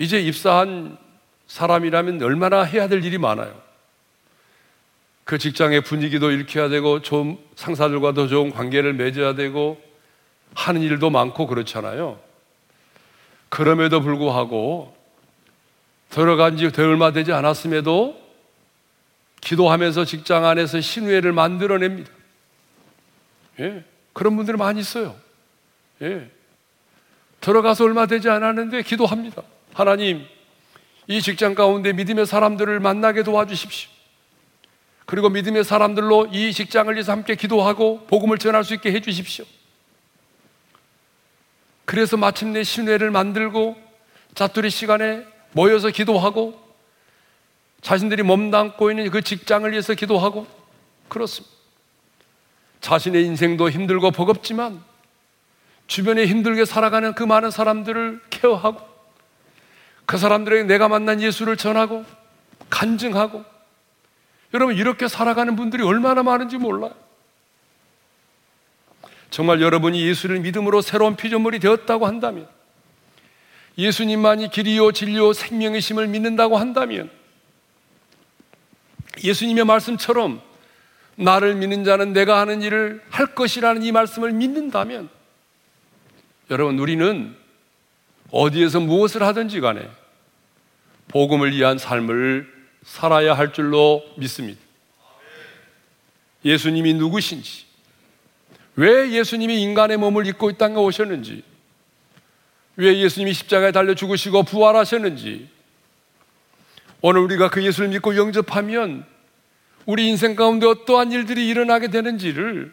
[0.00, 0.98] 이제 입사한
[1.46, 3.65] 사람이라면 얼마나 해야 될 일이 많아요.
[5.26, 9.82] 그 직장의 분위기도 일으켜야 되고 좀 상사들과도 좋은 관계를 맺어야 되고
[10.54, 12.20] 하는 일도 많고 그렇잖아요.
[13.48, 14.96] 그럼에도 불구하고
[16.10, 18.16] 들어간 지 얼마 되지 않았음에도
[19.40, 22.08] 기도하면서 직장 안에서 신뢰를 만들어냅니다.
[23.58, 25.16] 예, 그런 분들이 많이 있어요.
[26.02, 26.30] 예.
[27.40, 29.42] 들어가서 얼마 되지 않았는데 기도합니다.
[29.74, 30.24] 하나님,
[31.08, 33.95] 이 직장 가운데 믿음의 사람들을 만나게 도와주십시오.
[35.06, 39.44] 그리고 믿음의 사람들로 이 직장을 위해서 함께 기도하고 복음을 전할 수 있게 해 주십시오.
[41.84, 43.76] 그래서 마침내 신뢰를 만들고
[44.34, 46.60] 자투리 시간에 모여서 기도하고
[47.80, 50.46] 자신들이 몸담고 있는 그 직장을 위해서 기도하고
[51.08, 51.54] 그렇습니다.
[52.80, 54.82] 자신의 인생도 힘들고 버겁지만
[55.86, 58.80] 주변에 힘들게 살아가는 그 많은 사람들을 케어하고
[60.04, 62.04] 그 사람들에게 내가 만난 예수를 전하고
[62.70, 63.44] 간증하고
[64.56, 66.94] 여러분 이렇게 살아가는 분들이 얼마나 많은지 몰라요.
[69.28, 72.48] 정말 여러분이 예수를 믿음으로 새로운 피조물이 되었다고 한다면
[73.76, 77.10] 예수님만이 길이요 진리요 생명의심을 믿는다고 한다면
[79.22, 80.40] 예수님의 말씀처럼
[81.16, 85.10] 나를 믿는 자는 내가 하는 일을 할 것이라는 이 말씀을 믿는다면
[86.48, 87.36] 여러분 우리는
[88.30, 89.86] 어디에서 무엇을 하든지 간에
[91.08, 92.55] 복음을 위한 삶을
[92.86, 94.60] 살아야 할 줄로 믿습니다.
[96.44, 97.66] 예수님이 누구신지,
[98.76, 101.42] 왜 예수님이 인간의 몸을 입고 이 땅에 오셨는지,
[102.76, 105.48] 왜 예수님이 십자가에 달려 죽으시고 부활하셨는지,
[107.02, 109.04] 오늘 우리가 그 예수를 믿고 영접하면
[109.84, 112.72] 우리 인생 가운데 어떠한 일들이 일어나게 되는지를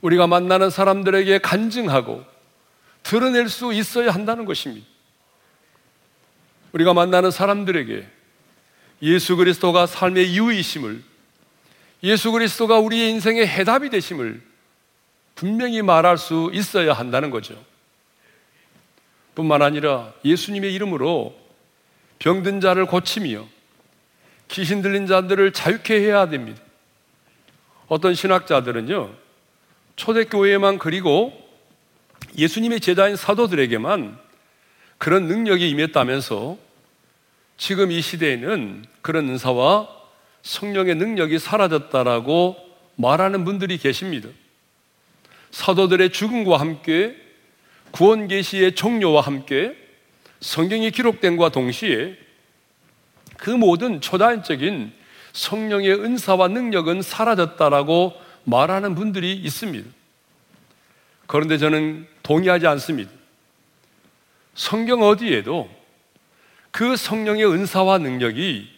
[0.00, 2.24] 우리가 만나는 사람들에게 간증하고
[3.02, 4.86] 드러낼 수 있어야 한다는 것입니다.
[6.72, 8.13] 우리가 만나는 사람들에게
[9.04, 11.02] 예수 그리스도가 삶의 이유이심을
[12.04, 14.40] 예수 그리스도가 우리의 인생의 해답이 되심을
[15.34, 17.62] 분명히 말할 수 있어야 한다는 거죠.
[19.34, 21.36] 뿐만 아니라 예수님의 이름으로
[22.18, 23.46] 병든 자를 고치며
[24.48, 26.62] 귀신 들린 자들을 자유케 해야 됩니다.
[27.88, 29.12] 어떤 신학자들은요,
[29.96, 31.32] 초대교회에만 그리고
[32.38, 34.18] 예수님의 제자인 사도들에게만
[34.96, 36.63] 그런 능력이 임했다면서
[37.56, 39.88] 지금 이 시대에는 그런 은사와
[40.42, 42.56] 성령의 능력이 사라졌다라고
[42.96, 44.28] 말하는 분들이 계십니다.
[45.50, 47.16] 사도들의 죽음과 함께
[47.90, 49.76] 구원 계시의 종료와 함께
[50.40, 52.16] 성경이 기록된과 동시에
[53.36, 54.92] 그 모든 초자연적인
[55.32, 58.14] 성령의 은사와 능력은 사라졌다라고
[58.44, 59.88] 말하는 분들이 있습니다.
[61.26, 63.10] 그런데 저는 동의하지 않습니다.
[64.54, 65.68] 성경 어디에도
[66.74, 68.68] 그 성령의 은사와 능력이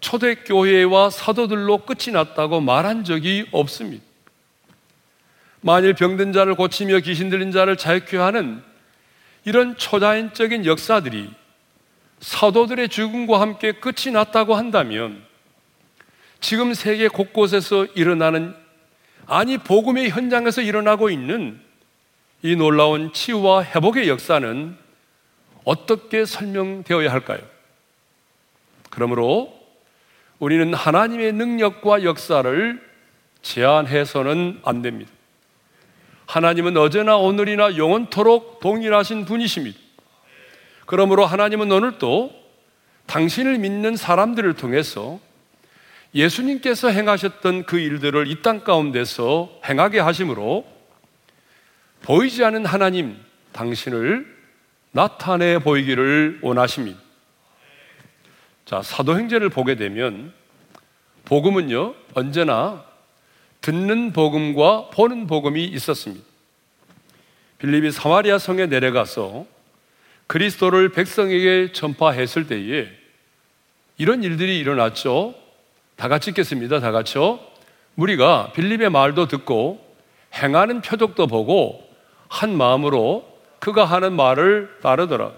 [0.00, 4.04] 초대교회와 사도들로 끝이 났다고 말한 적이 없습니다.
[5.60, 8.64] 만일 병든 자를 고치며 귀신 들린 자를 자유케 하는
[9.44, 11.30] 이런 초자연적인 역사들이
[12.18, 15.22] 사도들의 죽음과 함께 끝이 났다고 한다면
[16.40, 18.56] 지금 세계 곳곳에서 일어나는
[19.26, 21.60] 아니 복음의 현장에서 일어나고 있는
[22.42, 24.87] 이 놀라운 치유와 회복의 역사는
[25.68, 27.40] 어떻게 설명되어야 할까요?
[28.88, 29.54] 그러므로
[30.38, 32.80] 우리는 하나님의 능력과 역사를
[33.42, 35.10] 제한해서는 안 됩니다.
[36.24, 39.78] 하나님은 어제나 오늘이나 영원토록 동일하신 분이십니다.
[40.86, 42.32] 그러므로 하나님은 오늘도
[43.04, 45.20] 당신을 믿는 사람들을 통해서
[46.14, 50.64] 예수님께서 행하셨던 그 일들을 이 땅 가운데서 행하게 하심으로
[52.00, 53.18] 보이지 않는 하나님
[53.52, 54.37] 당신을
[54.92, 56.98] 나타내 보이기를 원하십니다.
[58.64, 60.32] 자, 사도행전을 보게 되면
[61.24, 62.84] 복음은요, 언제나
[63.60, 66.24] 듣는 복음과 보는 복음이 있었습니다.
[67.58, 69.46] 빌립이 사마리아 성에 내려가서
[70.26, 72.88] 그리스도를 백성에게 전파했을 때에
[73.96, 75.34] 이런 일들이 일어났죠.
[75.96, 76.80] 다 같이 읽겠습니다.
[76.80, 77.40] 다 같이요.
[77.96, 79.84] 우리가 빌립의 말도 듣고
[80.34, 81.82] 행하는 표적도 보고
[82.28, 85.32] 한 마음으로 그가 하는 말을 따르더라.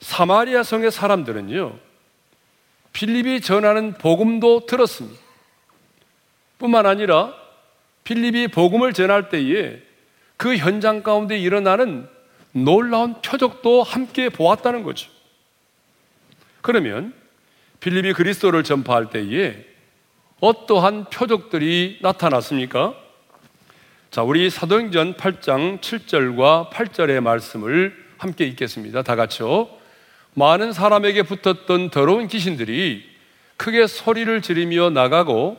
[0.00, 1.78] 사마리아 성의 사람들은요,
[2.92, 5.20] 빌립이 전하는 복음도 들었습니다.
[6.58, 7.34] 뿐만 아니라
[8.04, 9.82] 빌립이 복음을 전할 때에
[10.36, 12.08] 그 현장 가운데 일어나는
[12.52, 15.10] 놀라운 표적도 함께 보았다는 거죠.
[16.60, 17.14] 그러면
[17.80, 19.64] 빌립이 그리스도를 전파할 때에
[20.40, 22.94] 어떠한 표적들이 나타났습니까?
[24.14, 29.02] 자, 우리 사도행전 8장 7절과 8절의 말씀을 함께 읽겠습니다.
[29.02, 29.68] 다 같이요.
[30.34, 33.02] 많은 사람에게 붙었던 더러운 귀신들이
[33.56, 35.56] 크게 소리를 지르며 나가고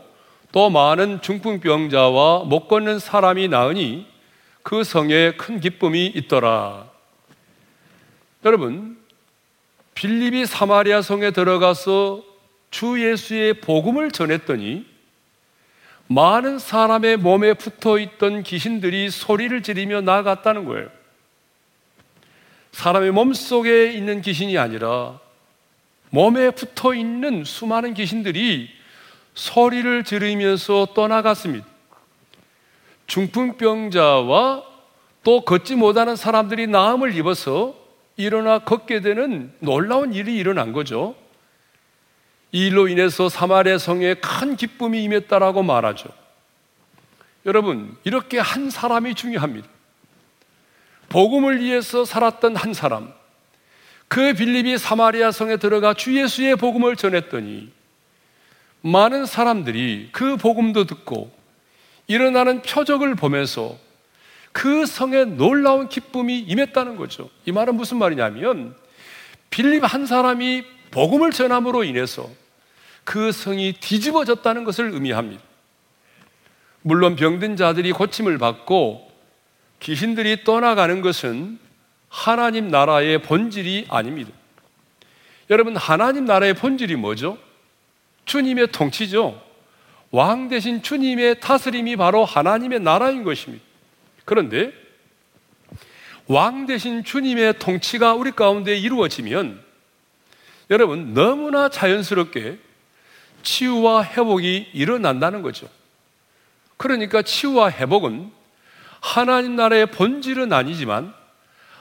[0.54, 4.08] 또 많은 중풍병자와 못 걷는 사람이 나으니
[4.64, 6.90] 그 성에 큰 기쁨이 있더라.
[8.46, 8.98] 여러분,
[9.96, 12.24] 빌립이 사마리아 성에 들어가서
[12.72, 14.95] 주 예수의 복음을 전했더니
[16.08, 20.90] 많은 사람의 몸에 붙어 있던 귀신들이 소리를 지르며 나갔다는 거예요.
[22.72, 25.20] 사람의 몸 속에 있는 귀신이 아니라
[26.10, 28.70] 몸에 붙어 있는 수많은 귀신들이
[29.34, 31.66] 소리를 지르면서 떠나갔습니다.
[33.08, 34.64] 중풍병자와
[35.24, 37.76] 또 걷지 못하는 사람들이 나음을 입어서
[38.16, 41.16] 일어나 걷게 되는 놀라운 일이 일어난 거죠.
[42.56, 46.08] 이 일로 인해서 사마리아 성에 큰 기쁨이 임했다라고 말하죠.
[47.46, 49.68] 여러분, 이렇게 한 사람이 중요합니다.
[51.10, 53.14] 복음을 위해서 살았던 한 사람,
[54.08, 57.74] 그 빌립이 사마리아 성에 들어가 주 예수의 복음을 전했더니
[58.80, 61.36] 많은 사람들이 그 복음도 듣고
[62.08, 63.78] 일어나는 표적을 보면서
[64.54, 67.30] 그 성에 놀라운 기쁨이 임했다는 거죠.
[67.44, 68.78] 이 말은 무슨 말이냐면
[69.50, 72.30] 빌립 한 사람이 복음을 전함으로 인해서
[73.06, 75.42] 그 성이 뒤집어졌다는 것을 의미합니다.
[76.82, 79.10] 물론 병든 자들이 고침을 받고
[79.80, 81.60] 귀신들이 떠나가는 것은
[82.10, 84.32] 하나님 나라의 본질이 아닙니다.
[85.50, 87.38] 여러분, 하나님 나라의 본질이 뭐죠?
[88.26, 89.42] 주님의 통치죠.
[90.12, 93.64] 왕 대신 주님의 다스림이 바로 하나님의 나라인 것입니다.
[94.24, 94.72] 그런데
[96.28, 99.64] 왕 대신 주님의 통치가 우리 가운데 이루어지면
[100.72, 102.58] 여러분 너무나 자연스럽게
[103.46, 105.70] 치유와 회복이 일어난다는 거죠.
[106.76, 108.32] 그러니까 치유와 회복은
[109.00, 111.14] 하나님 나라의 본질은 아니지만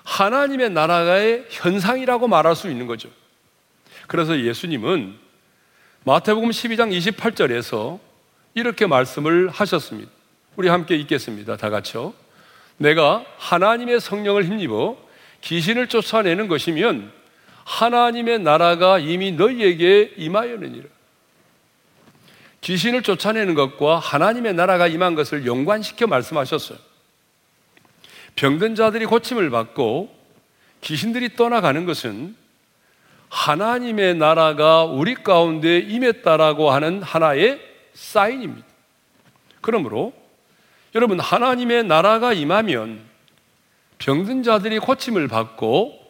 [0.04, 3.08] 하나님의 나라의 현상이라고 말할 수 있는 거죠.
[4.06, 5.16] 그래서 예수님은
[6.04, 7.98] 마태복음 12장 28절에서
[8.52, 10.10] 이렇게 말씀을 하셨습니다.
[10.56, 11.56] 우리 함께 읽겠습니다.
[11.56, 12.12] 다 같이요.
[12.76, 14.96] 내가 하나님의 성령을 힘입어
[15.40, 17.10] 귀신을 쫓아내는 것이면
[17.64, 20.93] 하나님의 나라가 이미 너희에게 임하였느니라.
[22.64, 26.78] 귀신을 쫓아내는 것과 하나님의 나라가 임한 것을 연관시켜 말씀하셨어요.
[28.36, 30.14] 병든 자들이 고침을 받고
[30.80, 32.34] 귀신들이 떠나가는 것은
[33.28, 37.60] 하나님의 나라가 우리 가운데 임했다라고 하는 하나의
[37.92, 38.66] 사인입니다.
[39.60, 40.14] 그러므로
[40.94, 43.00] 여러분 하나님의 나라가 임하면
[43.98, 46.00] 병든 자들이 고침을 받고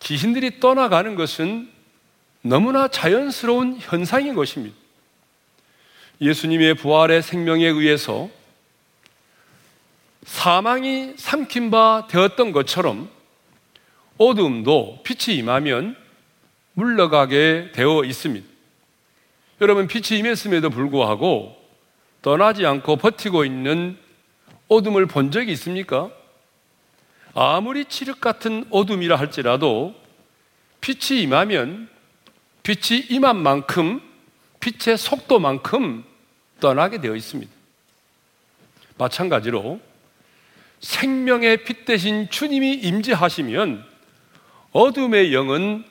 [0.00, 1.70] 귀신들이 떠나가는 것은
[2.42, 4.79] 너무나 자연스러운 현상인 것입니다.
[6.20, 8.28] 예수님의 부활의 생명에 의해서
[10.24, 13.08] 사망이 삼킨 바 되었던 것처럼
[14.18, 15.96] 어둠도 빛이 임하면
[16.74, 18.46] 물러가게 되어 있습니다.
[19.62, 21.56] 여러분, 빛이 임했음에도 불구하고
[22.20, 23.96] 떠나지 않고 버티고 있는
[24.68, 26.10] 어둠을 본 적이 있습니까?
[27.34, 29.94] 아무리 칠흑 같은 어둠이라 할지라도
[30.82, 31.88] 빛이 임하면
[32.62, 34.02] 빛이 임한 만큼
[34.60, 36.09] 빛의 속도만큼
[36.60, 37.50] 떠나게 되어 있습니다.
[38.98, 39.80] 마찬가지로
[40.80, 43.84] 생명의 빛 대신 주님이 임재하시면
[44.72, 45.84] 어둠의 영은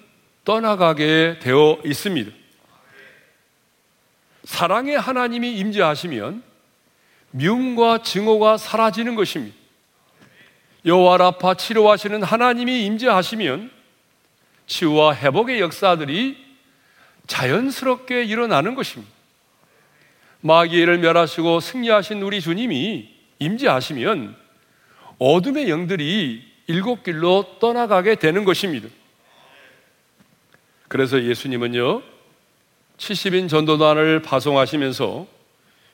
[0.45, 2.32] 떠나가게 되어 있습니다.
[4.45, 6.43] 사랑의 하나님이 임재하시면
[7.32, 9.55] 미움과 증오가 사라지는 것입니다.
[10.86, 13.69] 여호와 라파 치료하시는 하나님이 임재하시면
[14.65, 16.38] 치유와 회복의 역사들이
[17.27, 19.18] 자연스럽게 일어나는 것입니다.
[20.41, 24.36] 마귀를 멸하시고 승리하신 우리 주님이 임재하시면
[25.17, 28.88] 어둠의 영들이 일곱 길로 떠나가게 되는 것입니다.
[30.88, 32.02] 그래서 예수님은요,
[32.97, 35.28] 70인 전도단을 파송하시면서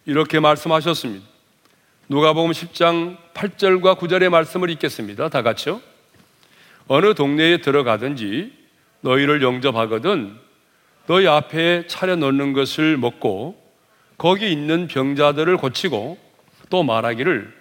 [0.05, 1.25] 이렇게 말씀하셨습니다.
[2.07, 5.29] 누가복음 10장 8절과 9절의 말씀을 읽겠습니다.
[5.29, 5.81] 다 같이요.
[6.87, 8.53] 어느 동네에 들어가든지
[9.01, 10.37] 너희를 영접하거든
[11.07, 13.64] 너희 앞에 차려 놓는 것을 먹고
[14.17, 16.17] 거기 있는 병자들을 고치고
[16.69, 17.53] 또 말하기를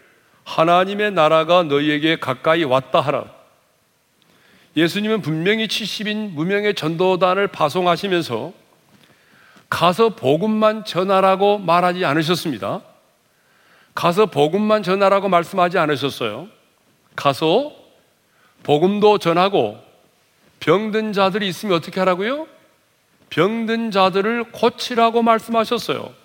[0.44, 3.24] 하나님의 나라가 너희에게 가까이 왔다 하라.
[4.76, 8.52] 예수님은 분명히 70인 무명의 전도단을 파송하시면서
[9.70, 12.82] 가서 복음만 전하라고 말하지 않으셨습니다.
[13.94, 16.48] 가서 복음만 전하라고 말씀하지 않으셨어요.
[17.16, 17.72] 가서
[18.64, 19.78] 복음도 전하고
[20.60, 22.48] 병든 자들이 있으면 어떻게 하라고요?
[23.30, 26.23] 병든 자들을 고치라고 말씀하셨어요.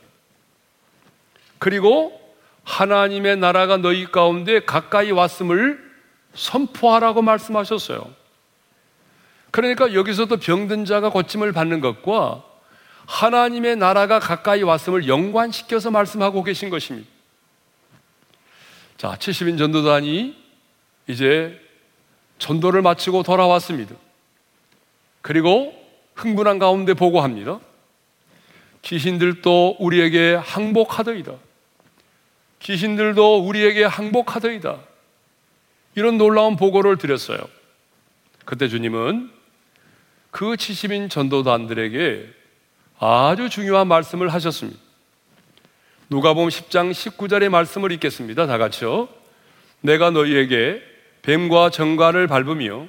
[1.60, 2.19] 그리고
[2.63, 5.90] 하나님의 나라가 너희 가운데 가까이 왔음을
[6.33, 8.13] 선포하라고 말씀하셨어요.
[9.52, 12.44] 그러니까 여기서도 병든 자가 고침을 받는 것과
[13.06, 17.10] 하나님의 나라가 가까이 왔음을 연관시켜서 말씀하고 계신 것입니다.
[18.98, 20.36] 자, 70인 전도단이
[21.08, 21.60] 이제
[22.38, 23.96] 전도를 마치고 돌아왔습니다.
[25.21, 25.73] 그리고
[26.15, 27.60] 흥분한 가운데 보고합니다.
[28.83, 31.33] 귀신들도 우리에게 항복하더이다.
[32.60, 34.79] 귀신들도 우리에게 항복하더이다.
[35.95, 37.39] 이런 놀라운 보고를 드렸어요.
[38.45, 39.31] 그때 주님은
[40.31, 42.27] 그 70인 전도단들에게
[42.99, 44.79] 아주 중요한 말씀을 하셨습니다.
[46.10, 48.47] 누가복음 10장 19절의 말씀을 읽겠습니다.
[48.47, 49.07] 다 같이요.
[49.81, 50.81] 내가 너희에게
[51.21, 52.87] 뱀과 정갈을 밟으며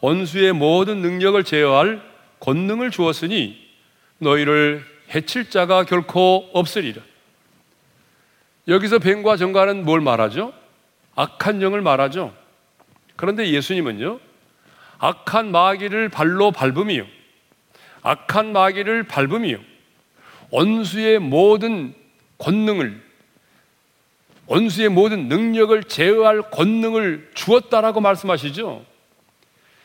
[0.00, 2.02] 원수의 모든 능력을 제어할
[2.40, 3.56] 권능을 주었으니
[4.18, 7.02] 너희를 해칠 자가 결코 없으리라.
[8.68, 10.52] 여기서 뱀과 정갈은 뭘 말하죠?
[11.14, 12.34] 악한 영을 말하죠.
[13.16, 14.20] 그런데 예수님은요,
[14.98, 17.04] 악한 마귀를 발로 밟으며
[18.02, 19.58] 악한 마귀를 밟으며
[20.50, 21.94] 원수의 모든
[22.38, 23.04] 권능을
[24.46, 28.84] 원수의 모든 능력을 제어할 권능을 주었다라고 말씀하시죠.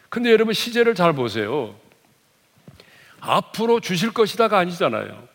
[0.10, 1.76] 근데 여러분 시제를 잘 보세요.
[3.20, 5.28] 앞으로 주실 것이다가 아니잖아요.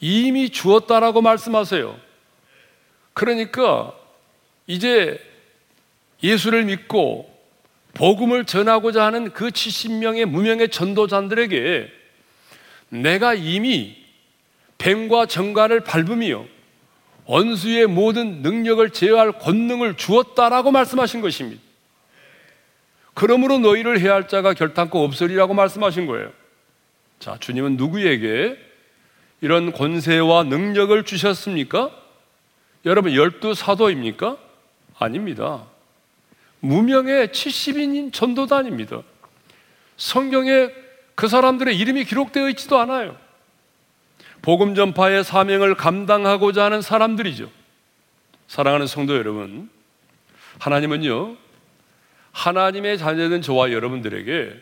[0.00, 2.03] 이미 주었다라고 말씀하세요.
[3.14, 3.94] 그러니까
[4.66, 5.18] 이제
[6.22, 7.32] 예수를 믿고
[7.94, 11.90] 복음을 전하고자 하는 그 70명의 무명의 전도자들에게
[12.90, 13.96] 내가 이미
[14.78, 16.44] 뱀과 정갈을 밟으며
[17.26, 21.62] 원수의 모든 능력을 제어할 권능을 주었다라고 말씀하신 것입니다.
[23.14, 26.32] 그러므로 너희를 해야 할 자가 결탄코 없으리라고 말씀하신 거예요.
[27.20, 28.58] 자, 주님은 누구에게
[29.40, 32.03] 이런 권세와 능력을 주셨습니까?
[32.84, 34.36] 여러분, 열두 사도입니까?
[34.98, 35.64] 아닙니다.
[36.60, 39.02] 무명의 70인인 전도단입니다.
[39.96, 40.70] 성경에
[41.14, 43.16] 그 사람들의 이름이 기록되어 있지도 않아요.
[44.42, 47.50] 복음 전파의 사명을 감당하고자 하는 사람들이죠.
[48.48, 49.70] 사랑하는 성도 여러분,
[50.58, 51.36] 하나님은요,
[52.32, 54.60] 하나님의 자녀된 저와 여러분들에게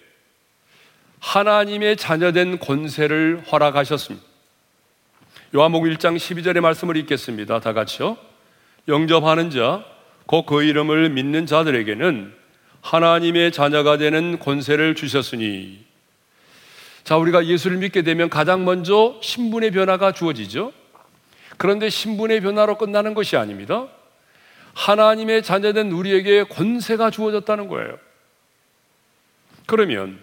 [1.18, 4.32] 하나님의 자녀된 권세를 허락하셨습니다.
[5.55, 7.61] 요한복음 1장 12절의 말씀을 읽겠습니다.
[7.61, 8.17] 다 같이요.
[8.89, 9.85] 영접하는 자,
[10.25, 12.33] 곧 그 이름을 믿는 자들에게는
[12.81, 15.85] 하나님의 자녀가 되는 권세를 주셨으니.
[17.05, 20.73] 자, 우리가 예수를 믿게 되면 가장 먼저 신분의 변화가 주어지죠.
[21.59, 23.89] 그런데 신분의 변화로 끝나는 것이 아닙니다.
[24.73, 27.99] 하나님의 자녀된 우리에게 권세가 주어졌다는 거예요.
[29.67, 30.19] 그러면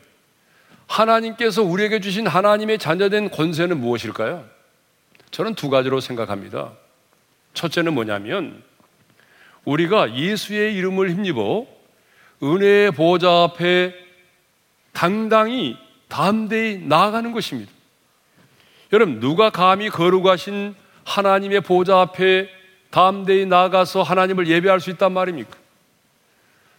[0.87, 4.57] 하나님께서 우리에게 주신 하나님의 자녀된 권세는 무엇일까요?
[5.31, 6.71] 저는 두 가지로 생각합니다.
[7.53, 8.63] 첫째는 뭐냐면
[9.65, 11.65] 우리가 예수의 이름을 힘입어
[12.41, 13.93] 은혜의 보좌 앞에
[14.93, 15.77] 당당히
[16.07, 17.71] 담대히 나아가는 것입니다.
[18.91, 20.75] 여러분, 누가 감히 거룩하신
[21.05, 22.49] 하나님의 보좌 앞에
[22.89, 25.51] 담대히 나아가서 하나님을 예배할 수 있단 말입니까?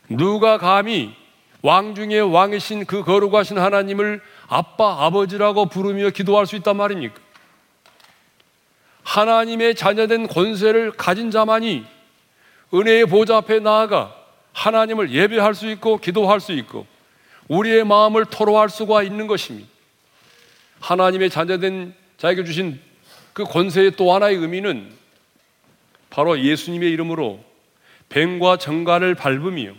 [0.09, 1.15] 누가 감히
[1.63, 7.21] 왕 중에 왕이신 그 거룩하신 하나님을 아빠, 아버지라고 부르며 기도할 수 있단 말입니까?
[9.11, 11.85] 하나님의 자녀된 권세를 가진 자만이
[12.73, 14.15] 은혜의 보좌 앞에 나아가
[14.53, 16.87] 하나님을 예배할 수 있고 기도할 수 있고
[17.49, 19.69] 우리의 마음을 토로할 수가 있는 것입니다.
[20.79, 22.81] 하나님의 자녀된 자에게 주신
[23.33, 24.93] 그 권세의 또 하나의 의미는
[26.09, 27.43] 바로 예수님의 이름으로
[28.11, 29.73] 뱀과 정갈을 밟으며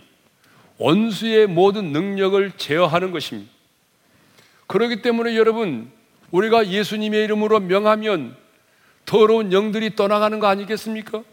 [0.78, 3.50] 원수의 모든 능력을 제어하는 것입니다.
[4.68, 5.90] 그렇기 때문에 여러분,
[6.32, 8.41] 우리가 예수님의 이름으로 명하면
[9.06, 11.24] 더러운 영들이 떠나가는 거 아니겠습니까?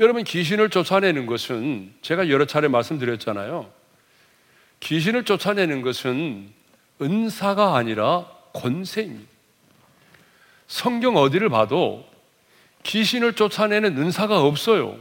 [0.00, 3.70] 여러분, 귀신을 쫓아내는 것은 제가 여러 차례 말씀드렸잖아요.
[4.80, 6.52] 귀신을 쫓아내는 것은
[7.02, 9.28] 은사가 아니라 권세입니다.
[10.68, 12.06] 성경 어디를 봐도
[12.84, 14.98] 귀신을 쫓아내는 은사가 없어요.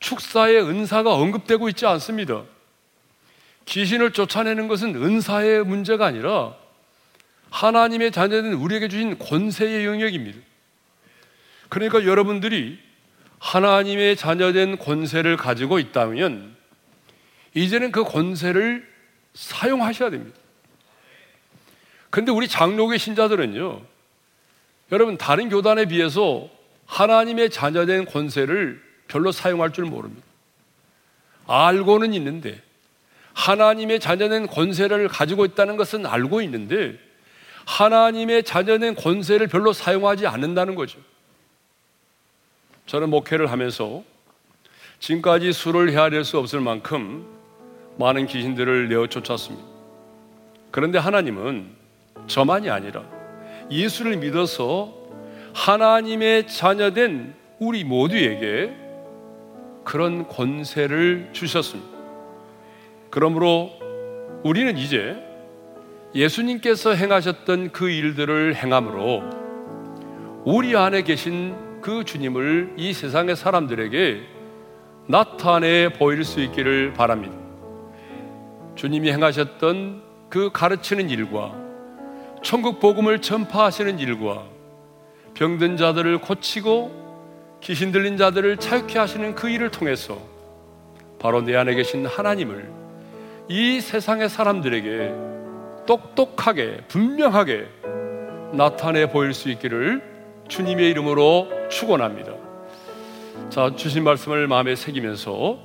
[0.00, 2.44] 축사의 은사가 언급되고 있지 않습니다.
[3.64, 6.54] 귀신을 쫓아내는 것은 은사의 문제가 아니라
[7.50, 10.38] 하나님의 자녀는 우리에게 주신 권세의 영역입니다.
[11.68, 12.78] 그러니까 여러분들이
[13.38, 16.56] 하나님의 자녀된 권세를 가지고 있다면
[17.54, 18.86] 이제는 그 권세를
[19.34, 20.36] 사용하셔야 됩니다.
[22.10, 23.82] 근데 우리 장로교 신자들은요,
[24.92, 26.48] 여러분 다른 교단에 비해서
[26.86, 30.26] 하나님의 자녀된 권세를 별로 사용할 줄 모릅니다.
[31.46, 32.60] 알고는 있는데
[33.34, 36.98] 하나님의 자녀된 권세를 가지고 있다는 것은 알고 있는데
[37.68, 40.98] 하나님의 자녀된 권세를 별로 사용하지 않는다는 거죠.
[42.86, 44.02] 저는 목회를 하면서
[45.00, 47.26] 지금까지 수를 헤아릴 수 없을 만큼
[47.98, 49.62] 많은 귀신들을 내어 쫓았습니다.
[50.70, 51.68] 그런데 하나님은
[52.26, 53.04] 저만이 아니라
[53.70, 54.94] 예수를 믿어서
[55.52, 58.74] 하나님의 자녀된 우리 모두에게
[59.84, 61.98] 그런 권세를 주셨습니다.
[63.10, 63.70] 그러므로
[64.42, 65.27] 우리는 이제
[66.14, 69.22] 예수님께서 행하셨던 그 일들을 행함으로
[70.44, 74.22] 우리 안에 계신 그 주님을 이 세상의 사람들에게
[75.06, 77.36] 나타내 보일 수 있기를 바랍니다.
[78.74, 81.54] 주님이 행하셨던 그 가르치는 일과
[82.42, 84.44] 천국 복음을 전파하시는 일과
[85.34, 90.18] 병든 자들을 고치고 귀신 들린 자들을 자유케 하시는 그 일을 통해서
[91.18, 92.70] 바로 내 안에 계신 하나님을
[93.48, 95.37] 이 세상의 사람들에게
[95.88, 97.66] 똑똑하게 분명하게
[98.52, 100.02] 나타내 보일 수 있기를
[100.46, 102.32] 주님의 이름으로 축원합니다.
[103.48, 105.58] 자, 주신 말씀을 마음에 새기면서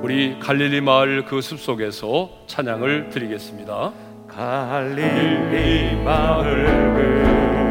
[0.00, 3.92] 우리 갈릴리 마을 그 숲속에서 찬양을 드리겠습니다.
[4.28, 6.64] 갈릴리 마을
[6.94, 7.67] 그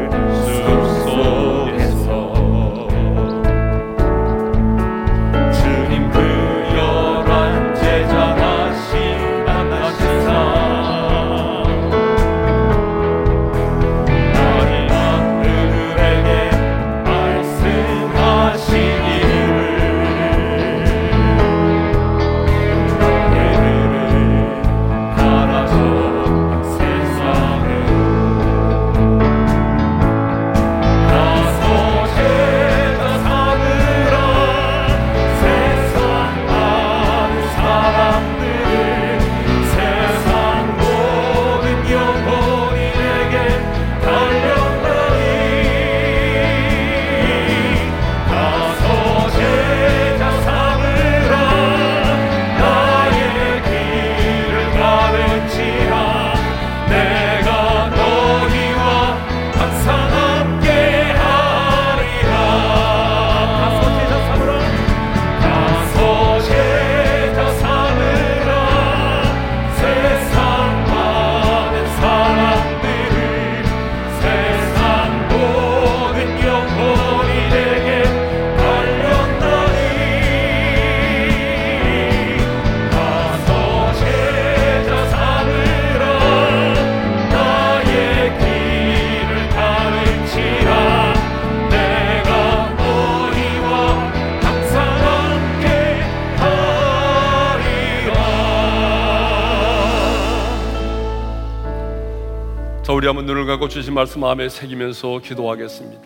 [102.88, 106.02] 자, 우리 한번 눈을 감고 주신 말씀 마음에 새기면서 기도하겠습니다.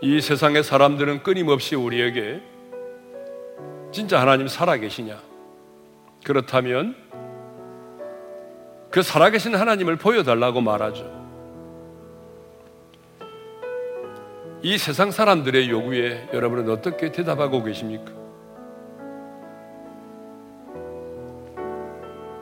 [0.00, 2.40] 이 세상의 사람들은 끊임없이 우리에게
[3.90, 5.20] 진짜 하나님 살아계시냐?
[6.24, 6.96] 그렇다면
[8.90, 11.04] 그 살아계신 하나님을 보여달라고 말하죠.
[14.62, 18.10] 이 세상 사람들의 요구에 여러분은 어떻게 대답하고 계십니까?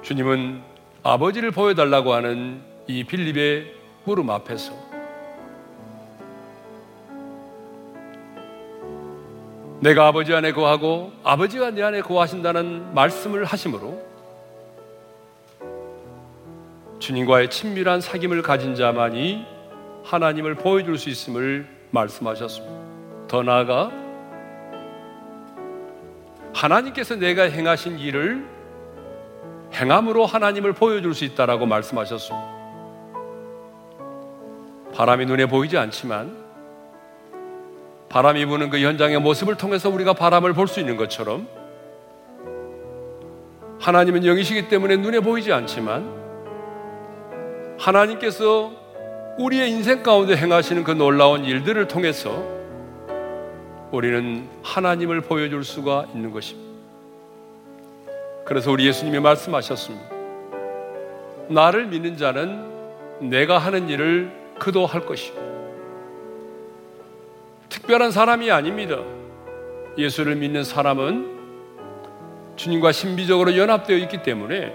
[0.03, 0.70] 주님은
[1.03, 3.75] 아버지를 보여달라고 하는 이 빌립의
[4.05, 4.73] 물음 앞에서
[9.81, 14.11] 내가 아버지 안에 거하고 아버지가 내 안에 거하신다는 말씀을 하심으로
[16.99, 19.47] 주님과의 친밀한 사귐을 가진 자만이
[20.05, 23.27] 하나님을 보여줄 수 있음을 말씀하셨습니다.
[23.27, 23.91] 더 나아가
[26.53, 28.60] 하나님께서 내가 행하신 일을
[29.75, 32.61] 행함으로 하나님을 보여줄 수 있다라고 말씀하셨습니다.
[34.95, 36.37] 바람이 눈에 보이지 않지만
[38.09, 41.47] 바람이 부는 그 현장의 모습을 통해서 우리가 바람을 볼 수 있는 것처럼
[43.81, 46.19] 하나님은 영이시기 때문에 눈에 보이지 않지만
[47.79, 48.73] 하나님께서
[49.39, 52.45] 우리의 인생 가운데 행하시는 그 놀라운 일들을 통해서
[53.91, 56.70] 우리는 하나님을 보여줄 수가 있는 것입니다.
[58.51, 60.07] 그래서 우리 예수님이 말씀하셨습니다.
[61.51, 62.69] 나를 믿는 자는
[63.21, 65.39] 내가 하는 일을 그도 할 것이고
[67.69, 68.99] 특별한 사람이 아닙니다.
[69.97, 71.39] 예수를 믿는 사람은
[72.57, 74.75] 주님과 신비적으로 연합되어 있기 때문에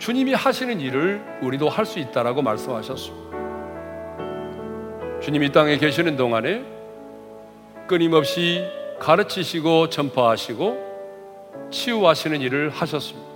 [0.00, 3.36] 주님이 하시는 일을 우리도 할 수 있다라고 말씀하셨습니다.
[5.22, 6.64] 주님이 땅에 계시는 동안에
[7.86, 8.64] 끊임없이
[8.98, 10.85] 가르치시고 전파하시고
[11.70, 13.26] 치유하시는 일을 하셨습니다.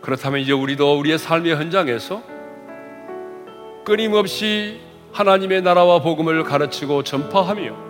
[0.00, 2.22] 그렇다면 이제 우리도 우리의 삶의 현장에서
[3.84, 4.80] 끊임없이
[5.12, 7.86] 하나님의 나라와 복음을 가르치고 전파하며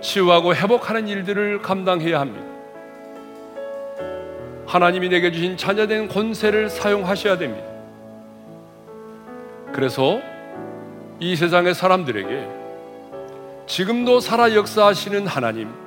[0.00, 2.46] 치유하고 회복하는 일들을 감당해야 합니다.
[4.66, 7.66] 하나님이 내게 주신 자녀된 권세를 사용하셔야 됩니다.
[9.72, 10.20] 그래서
[11.20, 12.48] 이 세상의 사람들에게
[13.66, 15.83] 지금도 살아 역사하시는 하나님,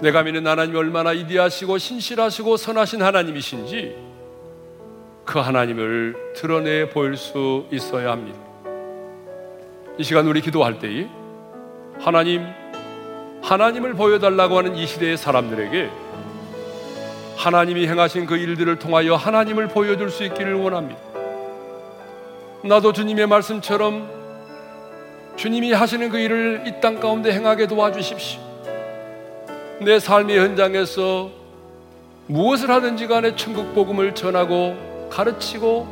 [0.00, 3.96] 내가 믿는 하나님이 얼마나 이디하시고 신실하시고 선하신 하나님이신지
[5.24, 8.38] 그 하나님을 드러내 보일 수 있어야 합니다.
[9.96, 11.08] 이 시간 우리 기도할 때에
[12.00, 12.44] 하나님,
[13.42, 15.88] 하나님을 보여달라고 하는 이 시대의 사람들에게
[17.36, 21.00] 하나님이 행하신 그 일들을 통하여 하나님을 보여줄 수 있기를 원합니다.
[22.62, 24.08] 나도 주님의 말씀처럼
[25.36, 28.53] 주님이 하시는 그 일을 이 땅 가운데 행하게 도와주십시오.
[29.80, 31.30] 내 삶의 현장에서
[32.26, 35.86] 무엇을 하든지 간에 천국 복음을 전하고 가르치고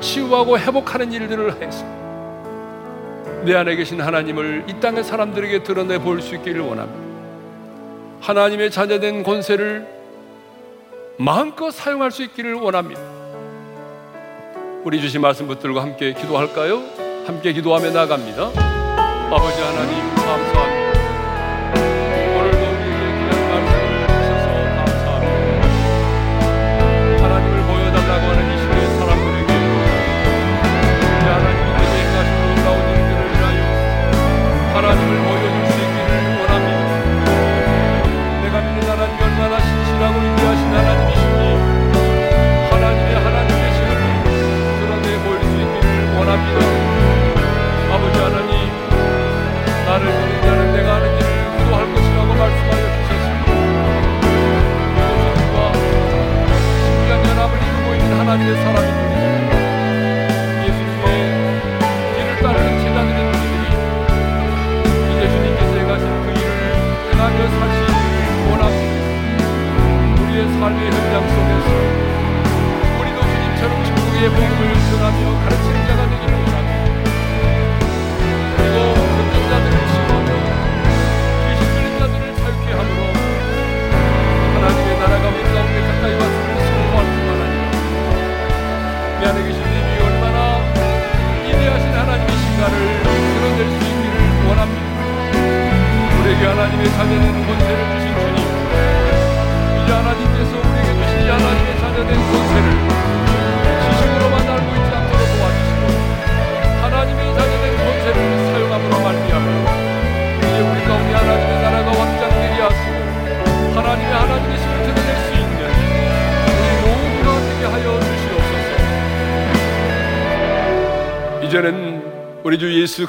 [0.00, 1.84] 치유하고 회복하는 일들을 해서
[3.44, 7.00] 내 안에 계신 하나님을 이 땅의 사람들에게 드러내 볼 수 있기를 원합니다.
[8.20, 9.86] 하나님의 자녀된 권세를
[11.16, 13.00] 마음껏 사용할 수 있기를 원합니다.
[14.84, 16.82] 우리 주신 말씀 붙들고 함께 기도할까요?
[17.26, 18.42] 함께 기도하며 나갑니다.
[19.30, 20.69] 아버지 하나님 감사합니다.
[58.40, 59.12] 있는 하나님의 사람들이
[60.66, 61.04] 예수님의
[62.16, 63.64] 길을 따르는 제자들인 우리들이
[65.12, 66.48] 이제 주님께서 행하신 그 일을
[67.12, 67.96] 행하며 사시기를
[68.50, 68.92] 원합니다.
[70.22, 71.68] 우리의 삶의 현장 속에서
[73.00, 74.60] 우리도 주님처럼 천국의 복음을
[74.90, 75.20] 전하며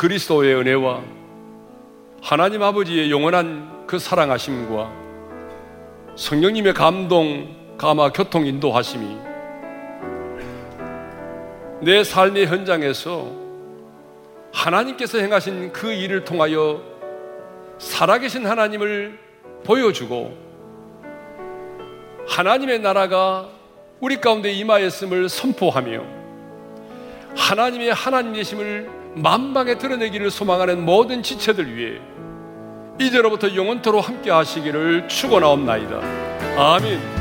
[0.02, 1.04] 그리스도의 은혜와
[2.24, 4.92] 하나님 아버지의 영원한 그 사랑하심과
[6.16, 9.16] 성령님의 감동, 감화, 교통 인도하심이
[11.82, 13.28] 내 삶의 현장에서
[14.52, 16.82] 하나님께서 행하신 그 일을 통하여
[17.78, 19.20] 살아계신 하나님을
[19.64, 20.36] 보여주고
[22.28, 23.50] 하나님의 나라가
[24.00, 26.04] 우리 가운데 임하였음을 선포하며
[27.36, 32.00] 하나님의 하나님 되심을 만방에 드러내기를 소망하는 모든 지체들 위해
[33.00, 36.02] 이제로부터 영원토로 함께 하시기를 축원하옵나이다.
[36.58, 37.21] 아멘.